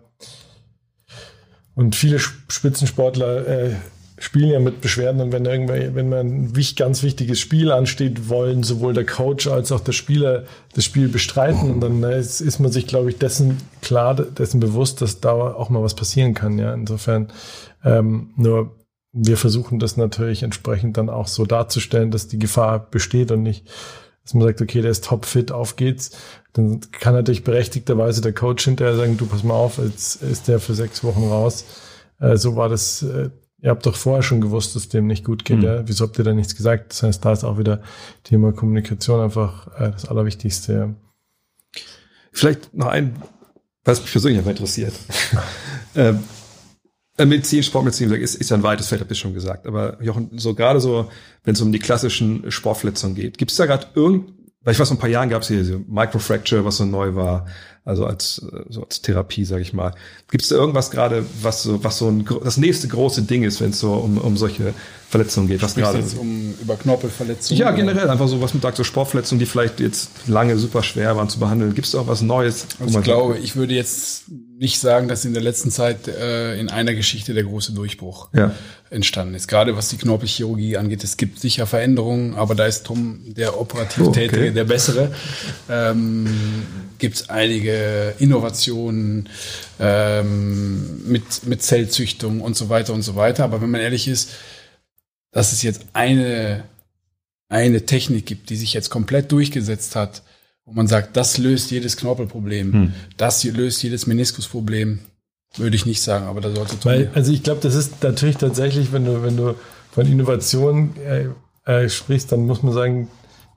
[1.76, 3.76] und viele Spitzensportler äh,
[4.18, 8.64] spielen ja mit Beschwerden und wenn irgendwer, wenn man ein ganz wichtiges Spiel ansteht, wollen
[8.64, 12.72] sowohl der Coach als auch der Spieler das Spiel bestreiten und dann ist, ist man
[12.72, 16.58] sich, glaube ich, dessen klar, dessen bewusst, dass da auch mal was passieren kann.
[16.58, 17.28] Ja, insofern
[17.84, 18.76] ähm, nur
[19.18, 23.66] wir versuchen das natürlich entsprechend dann auch so darzustellen, dass die Gefahr besteht und nicht,
[24.24, 26.12] dass man sagt, okay, der ist topfit, auf geht's.
[26.52, 30.60] Dann kann natürlich berechtigterweise der Coach hinterher sagen, du pass mal auf, jetzt ist der
[30.60, 31.66] für sechs Wochen raus.
[32.20, 33.30] Äh, so war das äh,
[33.62, 35.58] ihr habt doch vorher schon gewusst, dass dem nicht gut geht.
[35.58, 35.64] Mhm.
[35.64, 35.88] Ja?
[35.88, 36.92] Wieso habt ihr da nichts gesagt?
[36.92, 37.82] Das heißt, da ist auch wieder
[38.24, 40.74] Thema Kommunikation einfach äh, das Allerwichtigste.
[40.74, 41.82] Ja.
[42.32, 43.16] Vielleicht noch ein,
[43.84, 44.94] was mich persönlich einfach interessiert.
[45.96, 46.20] ähm,
[47.18, 49.68] äh, Medizin, Sportmedizin ist, ist ja ein weites Feld, habt ihr schon gesagt.
[49.68, 51.10] Aber Jochen, so gerade so,
[51.44, 54.90] wenn es um die klassischen Sportverletzungen geht, gibt es da gerade irgend, weil ich weiß,
[54.90, 57.46] vor ein paar Jahren gab es hier diese Microfracture, was so neu war,
[57.86, 59.94] also als, so als Therapie, sage ich mal.
[60.32, 63.62] Gibt es da irgendwas gerade, was so, was so ein, das nächste große Ding ist,
[63.62, 64.74] wenn es so um, um solche
[65.08, 65.62] Verletzungen geht?
[65.62, 67.62] Was gerade jetzt um über Knorpelverletzungen?
[67.62, 71.30] Ja, generell einfach so was mit so Sportverletzungen, die vielleicht jetzt lange super schwer waren
[71.30, 71.76] zu behandeln.
[71.76, 72.66] Gibt es da auch was Neues?
[72.80, 74.24] Also ich glaube, ich würde jetzt
[74.58, 78.52] nicht sagen, dass in der letzten Zeit äh, in einer Geschichte der große Durchbruch ja.
[78.90, 79.48] entstanden ist.
[79.48, 84.06] Gerade was die Knorpelchirurgie angeht, es gibt sicher Veränderungen, aber da ist Tom der operativ
[84.06, 84.28] oh, okay.
[84.28, 85.12] Tätige, der bessere.
[85.70, 86.28] Ähm,
[86.98, 87.75] gibt es einige
[88.20, 89.30] Innovationen
[89.80, 93.44] ähm, mit, mit Zellzüchtung und so weiter und so weiter.
[93.44, 94.32] Aber wenn man ehrlich ist,
[95.32, 96.64] dass es jetzt eine,
[97.50, 100.24] eine Technik gibt, die sich jetzt komplett durchgesetzt hat,
[100.66, 102.94] wo man sagt, das löst jedes Knorpelproblem, hm.
[103.18, 105.00] das löst jedes Meniskusproblem,
[105.58, 108.92] würde ich nicht sagen, aber da sollte Weil, Also ich glaube, das ist natürlich tatsächlich,
[108.92, 109.56] wenn du, wenn du
[109.92, 111.28] von Innovation äh,
[111.72, 113.10] äh, sprichst, dann muss man sagen,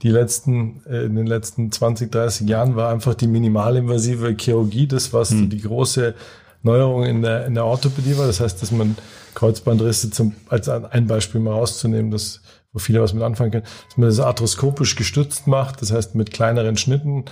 [0.03, 5.13] die letzten, äh, in den letzten 20, 30 Jahren war einfach die minimalinvasive Chirurgie das,
[5.13, 5.51] was hm.
[5.51, 6.15] die große
[6.63, 8.27] Neuerung in der, in der Orthopädie war.
[8.27, 8.97] Das heißt, dass man
[9.35, 12.41] Kreuzbandrisse zum, als ein Beispiel mal rauszunehmen, das,
[12.73, 16.33] wo viele was mit anfangen können, dass man das arthroskopisch gestützt macht, das heißt mit
[16.33, 17.25] kleineren Schnitten,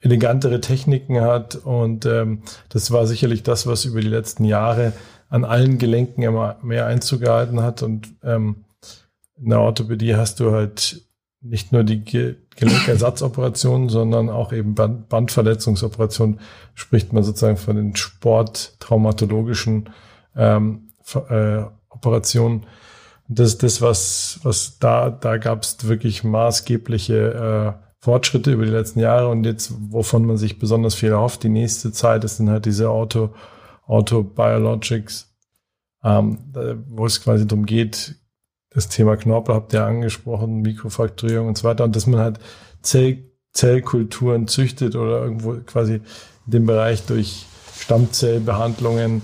[0.00, 4.94] elegantere Techniken hat und ähm, das war sicherlich das, was über die letzten Jahre
[5.28, 8.64] an allen Gelenken immer mehr Einzug gehalten hat und ähm,
[9.36, 11.02] in der Orthopädie hast du halt
[11.40, 16.40] nicht nur die Ge Gelenkersatzoperationen, sondern auch eben Band Bandverletzungsoperationen,
[16.74, 19.88] spricht man sozusagen von den sporttraumatologischen
[20.36, 20.90] ähm,
[21.30, 22.66] äh, Operationen.
[23.28, 28.72] Das ist das, was, was da, da gab es wirklich maßgebliche äh, Fortschritte über die
[28.72, 32.50] letzten Jahre und jetzt, wovon man sich besonders viel erhofft, die nächste Zeit, das sind
[32.50, 33.30] halt diese Auto,
[33.86, 35.34] Autobiologics,
[36.02, 36.38] ähm,
[36.88, 38.16] wo es quasi darum geht,
[38.70, 42.38] das Thema Knorpel habt ihr angesprochen, Mikrofrakturierung und so weiter, und dass man halt
[42.82, 45.94] Zell, Zellkulturen züchtet oder irgendwo quasi
[46.46, 47.46] in dem Bereich durch
[47.76, 49.22] Stammzellbehandlungen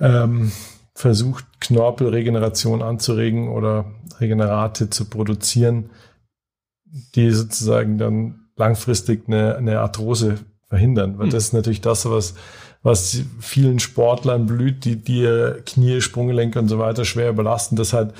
[0.00, 0.52] ähm,
[0.94, 3.86] versucht, Knorpelregeneration anzuregen oder
[4.20, 5.90] Regenerate zu produzieren,
[7.14, 10.38] die sozusagen dann langfristig eine, eine Arthrose
[10.68, 11.18] verhindern.
[11.18, 12.34] Weil das ist natürlich das, was,
[12.82, 17.92] was vielen Sportlern blüht, die, die ihr Knie, Sprunggelenke und so weiter schwer überlasten, dass
[17.92, 18.12] halt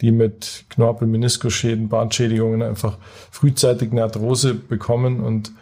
[0.00, 2.98] die mit Knorpel, Meniskusschäden, Bandschädigungen einfach
[3.30, 5.52] frühzeitig eine Arthrose bekommen und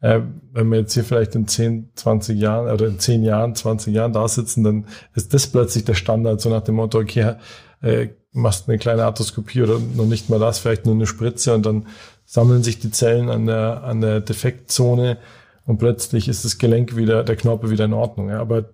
[0.00, 0.20] äh,
[0.52, 4.12] wenn wir jetzt hier vielleicht in 10, 20 Jahren oder in 10 Jahren, 20 Jahren
[4.12, 7.36] da sitzen, dann ist das plötzlich der Standard, so nach dem Motto, okay,
[7.82, 11.64] äh, machst eine kleine Arthroskopie oder noch nicht mal das, vielleicht nur eine Spritze und
[11.64, 11.86] dann
[12.24, 15.18] sammeln sich die Zellen an der, an der Defektzone
[15.64, 18.30] und plötzlich ist das Gelenk wieder, der Knorpel wieder in Ordnung.
[18.30, 18.40] Ja.
[18.40, 18.70] Aber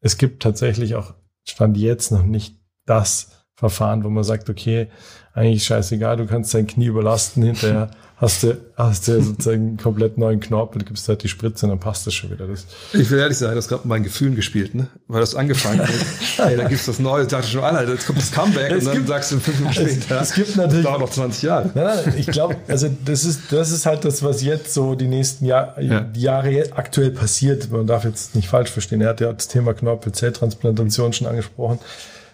[0.00, 1.14] es gibt tatsächlich auch,
[1.44, 4.88] stand jetzt noch nicht das Verfahren, wo man sagt, okay,
[5.34, 7.90] eigentlich scheißegal, du kannst dein Knie überlasten hinterher
[8.20, 11.80] hast du, hast du sozusagen einen komplett neuen Knorpel, gibst halt die Spritze und dann
[11.80, 12.46] passt das schon wieder.
[12.46, 14.88] Das ich will ehrlich sagen, das gerade mit meinen Gefühlen gespielt, ne?
[15.08, 15.88] Weil das angefangen hat.
[16.36, 18.94] hey, da gibt's das Neue, dachte schon, Alter, jetzt kommt das Comeback es und dann
[18.96, 20.20] gibt, sagst du fünf Minuten später.
[20.20, 20.84] Es, es gibt natürlich.
[20.84, 21.70] Das dauert noch 20 Jahre.
[21.74, 25.08] Nein, nein, ich glaube, also das ist, das ist halt das, was jetzt so die
[25.08, 26.00] nächsten Jahr, ja.
[26.00, 27.70] die Jahre aktuell passiert.
[27.70, 29.00] Man darf jetzt nicht falsch verstehen.
[29.00, 31.78] Er hat ja das Thema Knorpelzelltransplantation schon angesprochen.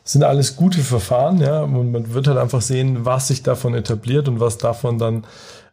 [0.07, 1.63] Sind alles gute Verfahren, ja.
[1.63, 5.27] Und man wird halt einfach sehen, was sich davon etabliert und was davon dann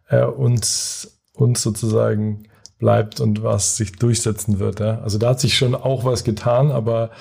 [0.09, 2.47] äh, uns, uns sozusagen
[2.79, 4.79] bleibt und was sich durchsetzen wird.
[4.79, 4.99] Ja?
[4.99, 7.11] Also da hat sich schon auch was getan, aber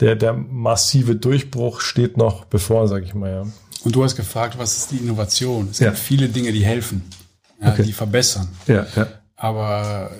[0.00, 3.30] der, der massive Durchbruch steht noch bevor, sag ich mal.
[3.30, 3.42] Ja.
[3.84, 5.68] Und du hast gefragt, was ist die Innovation?
[5.70, 5.88] Es ja.
[5.88, 7.02] gibt viele Dinge, die helfen,
[7.62, 7.84] ja, okay.
[7.84, 8.48] die verbessern.
[8.66, 9.06] Ja, ja.
[9.36, 10.10] Aber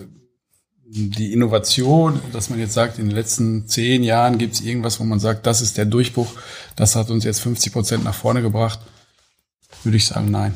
[0.89, 5.05] die Innovation, dass man jetzt sagt, in den letzten zehn Jahren gibt es irgendwas, wo
[5.05, 6.33] man sagt, das ist der Durchbruch,
[6.77, 8.79] das hat uns jetzt 50 Prozent nach vorne gebracht,
[9.83, 10.55] würde ich sagen, nein.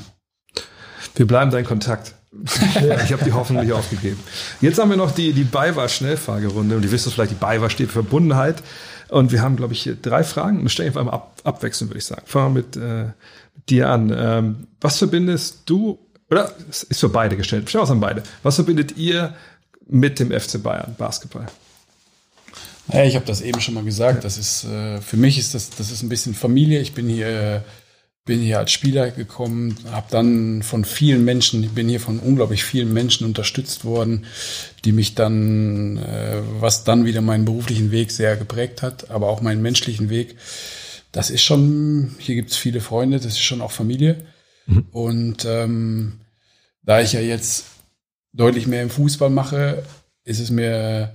[1.16, 2.14] Wir bleiben da in Kontakt.
[2.44, 4.20] ich habe die Hoffnung nicht aufgegeben.
[4.60, 6.76] Jetzt haben wir noch die, die BayWa-Schnellfragerunde.
[6.76, 8.62] Und ihr wisst es vielleicht, die BayWa steht für Verbundenheit.
[9.08, 10.62] Und wir haben, glaube ich, drei Fragen.
[10.62, 12.22] Wir stellen einfach mal ab, abwechseln, würde ich sagen.
[12.26, 13.06] Fangen wir mit, äh,
[13.68, 14.14] dir an.
[14.16, 15.98] Ähm, was verbindest du,
[16.30, 18.22] oder ist für beide gestellt, stell was an beide.
[18.44, 19.34] Was verbindet ihr
[19.90, 21.46] mit dem FC Bayern Basketball?
[22.92, 24.24] Ja, ich habe das eben schon mal gesagt.
[24.24, 26.80] Das ist äh, für mich ist das das ist ein bisschen Familie.
[26.80, 27.60] Ich bin hier äh,
[28.30, 32.92] bin hier als Spieler gekommen, habe dann von vielen Menschen, bin hier von unglaublich vielen
[32.92, 34.26] Menschen unterstützt worden,
[34.84, 39.40] die mich dann, äh, was dann wieder meinen beruflichen Weg sehr geprägt hat, aber auch
[39.40, 40.36] meinen menschlichen Weg.
[41.12, 44.24] Das ist schon, hier gibt's viele Freunde, das ist schon auch Familie.
[44.66, 44.86] Mhm.
[44.92, 46.20] Und ähm,
[46.84, 47.64] da ich ja jetzt
[48.32, 49.82] deutlich mehr im Fußball mache,
[50.24, 51.14] ist es mir,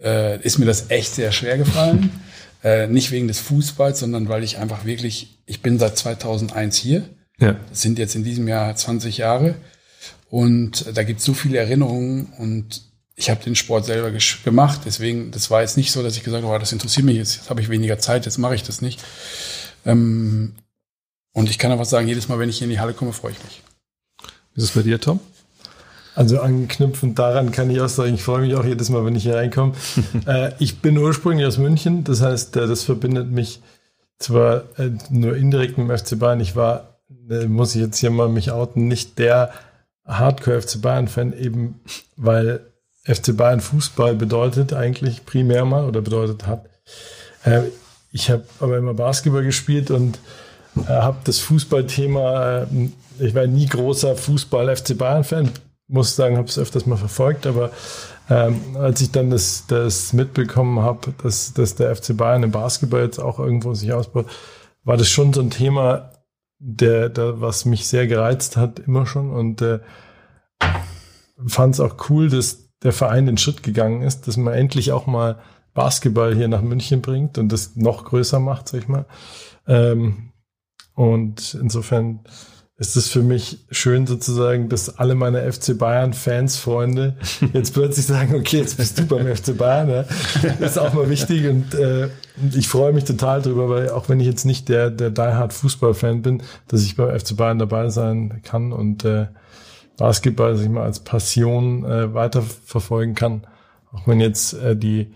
[0.00, 2.10] äh, ist mir das echt sehr schwer gefallen.
[2.62, 7.08] Äh, nicht wegen des Fußballs, sondern weil ich einfach wirklich, ich bin seit 2001 hier.
[7.38, 7.56] Ja.
[7.70, 9.54] Das sind jetzt in diesem Jahr 20 Jahre.
[10.28, 12.82] Und da gibt es so viele Erinnerungen und
[13.16, 14.12] ich habe den Sport selber
[14.44, 14.82] gemacht.
[14.84, 17.36] Deswegen, das war jetzt nicht so, dass ich gesagt habe, oh, das interessiert mich jetzt,
[17.36, 19.02] jetzt habe ich weniger Zeit, jetzt mache ich das nicht.
[19.84, 20.54] Ähm,
[21.32, 23.32] und ich kann einfach sagen, jedes Mal, wenn ich hier in die Halle komme, freue
[23.32, 23.62] ich mich.
[24.54, 25.20] Wie ist es bei dir, Tom?
[26.20, 29.22] Also anknüpfend daran kann ich auch sagen, ich freue mich auch jedes Mal, wenn ich
[29.22, 29.72] hier reinkomme.
[30.26, 33.62] äh, ich bin ursprünglich aus München, das heißt, äh, das verbindet mich
[34.18, 36.40] zwar äh, nur indirekt mit dem FC Bayern.
[36.40, 36.98] Ich war,
[37.30, 39.54] äh, muss ich jetzt hier mal mich outen, nicht der
[40.04, 41.80] Hardcore FC Bayern-Fan, eben
[42.18, 42.66] weil
[43.04, 46.66] FC Bayern Fußball bedeutet eigentlich primär mal oder bedeutet hat.
[48.12, 50.18] Ich habe aber immer Basketball gespielt und
[50.86, 52.66] habe das Fußballthema,
[53.18, 55.50] ich war nie großer Fußball-FC Bayern-Fan,
[55.90, 57.70] muss sagen, habe es öfters mal verfolgt, aber
[58.28, 63.02] ähm, als ich dann das, das mitbekommen habe, dass, dass der FC Bayern im Basketball
[63.02, 64.26] jetzt auch irgendwo sich ausbaut,
[64.84, 66.12] war das schon so ein Thema,
[66.58, 69.32] der, der was mich sehr gereizt hat, immer schon.
[69.32, 69.80] Und äh,
[71.46, 75.06] fand es auch cool, dass der Verein den Schritt gegangen ist, dass man endlich auch
[75.06, 75.40] mal
[75.74, 79.06] Basketball hier nach München bringt und das noch größer macht, sag ich mal.
[79.66, 80.32] Ähm,
[80.94, 82.20] und insofern
[82.80, 87.14] ist es für mich schön sozusagen, dass alle meine FC Bayern Fans, Freunde
[87.52, 89.90] jetzt plötzlich sagen, okay, jetzt bist du beim FC Bayern.
[89.90, 90.04] Ja.
[90.58, 92.08] Das ist auch mal wichtig und äh,
[92.54, 95.52] ich freue mich total drüber, weil auch wenn ich jetzt nicht der, der Die Hard
[95.52, 99.26] Fußball-Fan bin, dass ich beim FC Bayern dabei sein kann und äh,
[99.98, 103.42] Basketball, sich mal als Passion äh, weiterverfolgen kann.
[103.92, 105.12] Auch wenn jetzt äh, die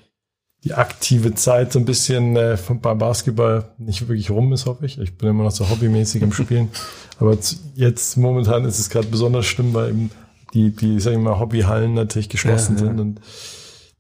[0.65, 4.99] die aktive Zeit so ein bisschen äh, beim Basketball nicht wirklich rum ist, hoffe ich.
[4.99, 6.71] Ich bin immer noch so hobbymäßig am Spielen.
[7.19, 7.37] Aber
[7.75, 10.11] jetzt momentan ist es gerade besonders schlimm, weil eben
[10.55, 12.89] die, die, sag ich mal, Hobbyhallen natürlich geschlossen ja, ja.
[12.89, 13.01] sind.
[13.01, 13.21] Und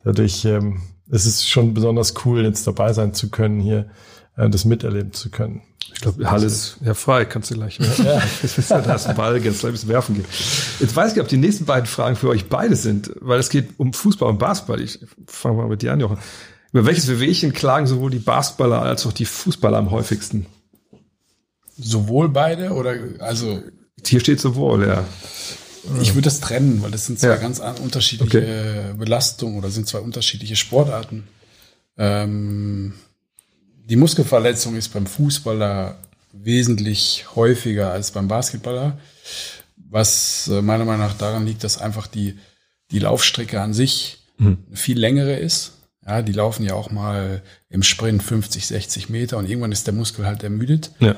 [0.02, 3.90] dadurch ähm, es ist es schon besonders cool, jetzt dabei sein zu können, hier
[4.36, 5.62] äh, das miterleben zu können.
[5.92, 7.78] Ich glaube, Halle ist ja frei, kannst du gleich.
[7.98, 8.20] Ja.
[8.68, 10.24] da hast du Ball, jetzt gleich bisschen werfen gehen.
[10.80, 13.78] Jetzt weiß ich, ob die nächsten beiden Fragen für euch beide sind, weil es geht
[13.78, 14.80] um Fußball und Basketball.
[14.80, 16.18] Ich fange mal mit dir an, Jochen.
[16.74, 20.46] Über welches Wehwehchen klagen sowohl die Basketballer als auch die Fußballer am häufigsten?
[21.78, 23.62] Sowohl beide oder also
[24.04, 25.04] hier steht sowohl, ja.
[26.02, 27.36] Ich würde das trennen, weil das sind zwei Ja.
[27.36, 31.28] ganz an- unterschiedliche Belastungen oder sind zwei unterschiedliche Sportarten.
[31.96, 32.94] Ähm,
[33.84, 35.96] die Muskelverletzung ist beim Fußballer
[36.32, 38.98] wesentlich häufiger als beim Basketballer,
[39.76, 42.36] was äh, meiner Meinung nach daran liegt, dass einfach die,
[42.90, 45.74] die Laufstrecke an sich eine viel längere ist.
[46.06, 49.94] Ja, die laufen ja auch mal im Sprint 50, 60 Meter und irgendwann ist der
[49.94, 50.90] Muskel halt ermüdet.
[51.00, 51.16] Ja.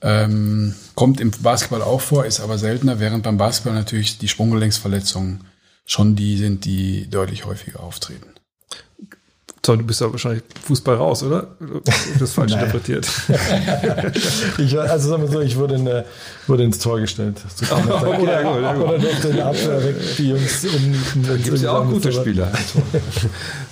[0.00, 5.44] Ähm, kommt im Basketball auch vor, ist aber seltener, während beim Basketball natürlich die Sprunggelenksverletzungen
[5.84, 8.31] schon die sind, die deutlich häufiger auftreten.
[9.64, 11.46] So, du bist ja wahrscheinlich Fußball raus, oder?
[12.18, 13.06] Das falsch interpretiert.
[14.58, 16.04] Ich, also sagen wir so, ich wurde, in, der-
[16.48, 17.36] wurde ins Tor gestellt.
[17.54, 17.74] So.
[17.76, 18.82] Okay, ja, gut, ja, gut.
[18.88, 21.22] Oder durfte in der Abwehr weg, die Jungs um.
[21.28, 22.50] Da Gibt es ja auch gute Spieler.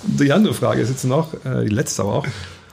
[0.03, 2.27] Die andere Frage ist jetzt noch, äh, die letzte aber auch.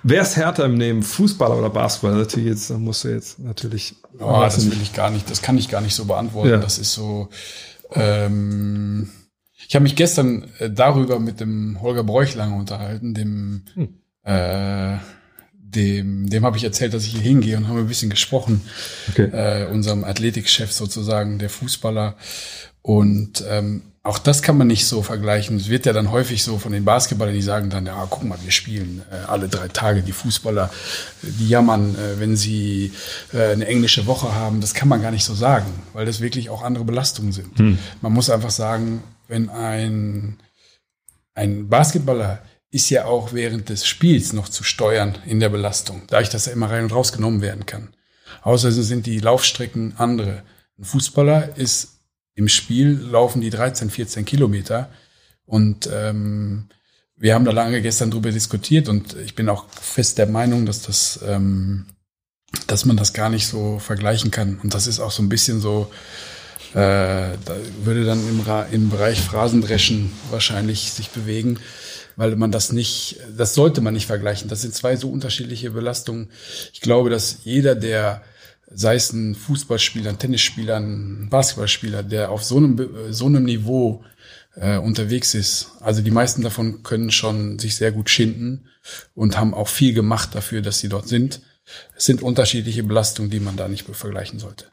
[0.05, 2.19] Wer ist härter im Nehmen, Fußballer oder Basketballer?
[2.19, 3.97] Natürlich jetzt, da musst du jetzt natürlich.
[4.21, 6.51] Oh, das will ich gar nicht, das kann ich gar nicht so beantworten.
[6.51, 6.57] Ja.
[6.59, 7.29] Das ist so.
[7.95, 9.11] Ähm,
[9.69, 13.63] ich habe mich gestern äh, darüber mit dem Holger Bräuch lange unterhalten, dem,
[14.25, 14.97] äh,
[15.53, 18.63] dem, dem habe ich erzählt, dass ich hier hingehe und haben ein bisschen gesprochen,
[19.11, 19.29] Okay.
[19.31, 22.17] äh, unserem Athletikchef sozusagen, der Fußballer.
[22.81, 25.59] Und ähm, auch das kann man nicht so vergleichen.
[25.59, 28.39] Es wird ja dann häufig so von den Basketballern, die sagen dann, ja, guck mal,
[28.43, 30.01] wir spielen äh, alle drei Tage.
[30.01, 30.71] Die Fußballer,
[31.21, 32.93] die jammern, äh, wenn sie
[33.35, 34.63] äh, eine englische Woche haben.
[34.63, 37.59] Das kann man gar nicht so sagen, weil das wirklich auch andere Belastungen sind.
[38.01, 40.39] Man muss einfach sagen, wenn ein,
[41.35, 46.29] ein Basketballer ist ja auch während des Spiels noch zu steuern in der Belastung, dadurch,
[46.29, 47.95] dass er immer rein und raus genommen werden kann.
[48.43, 50.43] Außerdem sind die Laufstrecken andere.
[50.79, 52.01] Ein Fußballer ist
[52.35, 54.91] im Spiel laufen die 13, 14 Kilometer
[55.45, 56.69] und ähm,
[57.17, 60.83] wir haben da lange gestern drüber diskutiert und ich bin auch fest der Meinung, dass
[60.83, 61.87] das, ähm,
[62.67, 64.61] dass man das gar nicht so vergleichen kann.
[64.63, 65.91] Und das ist auch so ein bisschen so,
[66.75, 71.59] da würde dann im, im Bereich Phrasendreschen wahrscheinlich sich bewegen,
[72.17, 74.49] weil man das nicht, das sollte man nicht vergleichen.
[74.49, 76.31] Das sind zwei so unterschiedliche Belastungen.
[76.73, 78.23] Ich glaube, dass jeder, der,
[78.71, 84.05] sei es ein Fußballspieler, ein Tennisspieler, ein Basketballspieler, der auf so einem, so einem Niveau
[84.57, 88.69] äh, unterwegs ist, also die meisten davon können schon sich sehr gut schinden
[89.15, 91.41] und haben auch viel gemacht dafür, dass sie dort sind.
[91.97, 94.67] Es sind unterschiedliche Belastungen, die man da nicht vergleichen sollte.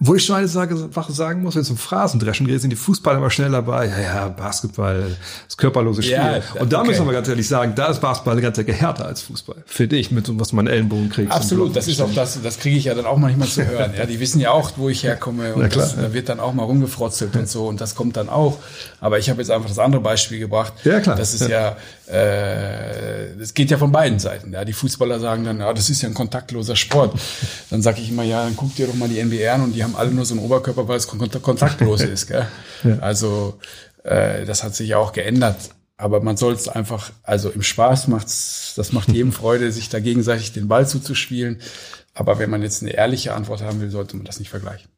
[0.00, 3.18] Wo ich schon eine Sache sagen muss, wenn es um Phrasendreschen geht, sind die Fußballer
[3.18, 3.86] immer schnell dabei.
[3.86, 5.16] Ja, ja, Basketball,
[5.46, 6.14] das körperlose Spiel.
[6.14, 6.88] Ja, und da okay.
[6.88, 9.56] müssen wir ganz ehrlich sagen, da ist Basketball ganz härter als Fußball.
[9.66, 11.30] Finde ich, mit so was man Ellenbogen kriegt.
[11.30, 13.92] Absolut, das ist auch das, das kriege ich ja dann auch manchmal zu hören.
[13.96, 16.52] Ja, die wissen ja auch, wo ich herkomme und klar, das, da wird dann auch
[16.52, 18.58] mal rumgefrotzelt und so und das kommt dann auch.
[19.00, 20.72] Aber ich habe jetzt einfach das andere Beispiel gebracht.
[20.84, 21.16] Ja, klar.
[21.16, 24.52] Das ist ja, äh, das geht ja von beiden Seiten.
[24.52, 27.18] Ja, die Fußballer sagen dann, ja, das ist ja ein kontaktloser Sport.
[27.70, 29.82] Dann sage ich immer, ja, dann guck dir doch mal die NBA an und die
[29.84, 32.26] haben alle nur so einen Oberkörper, weil es kont kontaktlos ist.
[32.28, 32.46] Gell?
[33.00, 33.58] Also
[34.02, 35.56] äh, das hat sich ja auch geändert.
[35.96, 40.00] Aber man soll es einfach, also im Spaß macht's, das macht jedem Freude, sich da
[40.00, 41.60] gegenseitig den Ball zuzuspielen.
[42.14, 44.88] Aber wenn man jetzt eine ehrliche Antwort haben will, sollte man das nicht vergleichen.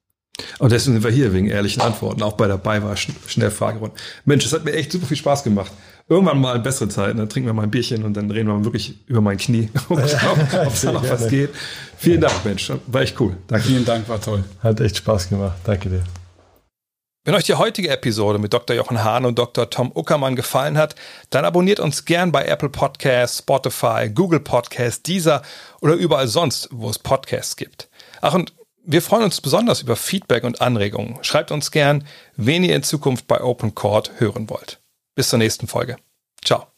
[0.59, 3.96] Und deswegen sind wir hier wegen ehrlichen Antworten, auch bei der BayWa Sch- Schnellfragerunde.
[4.26, 5.72] Mensch, das hat mir echt super viel Spaß gemacht.
[6.09, 8.54] Irgendwann mal in bessere Zeiten, dann trinken wir mal ein Bierchen und dann reden wir
[8.54, 11.50] mal wirklich über mein Knie und schauen, ob da noch was geht.
[11.98, 12.70] Vielen Dank, Mensch.
[12.86, 13.36] War echt cool.
[13.48, 13.66] Danke.
[13.66, 14.44] Vielen Dank, war toll.
[14.62, 15.57] Hat echt Spaß gemacht.
[15.64, 16.04] Danke dir.
[17.24, 18.76] Wenn euch die heutige Episode mit Dr.
[18.76, 19.68] Jochen Hahn und Dr.
[19.68, 20.94] Tom Uckermann gefallen hat,
[21.30, 25.42] dann abonniert uns gern bei Apple Podcasts, Spotify, Google Podcasts, Deezer
[25.80, 27.88] oder überall sonst, wo es Podcasts gibt.
[28.20, 28.52] Ach, und
[28.84, 31.18] wir freuen uns besonders über Feedback und Anregungen.
[31.22, 34.78] Schreibt uns gern, wen ihr in Zukunft bei Open Court hören wollt.
[35.16, 35.96] Bis zur nächsten Folge.
[36.44, 36.76] Ciao.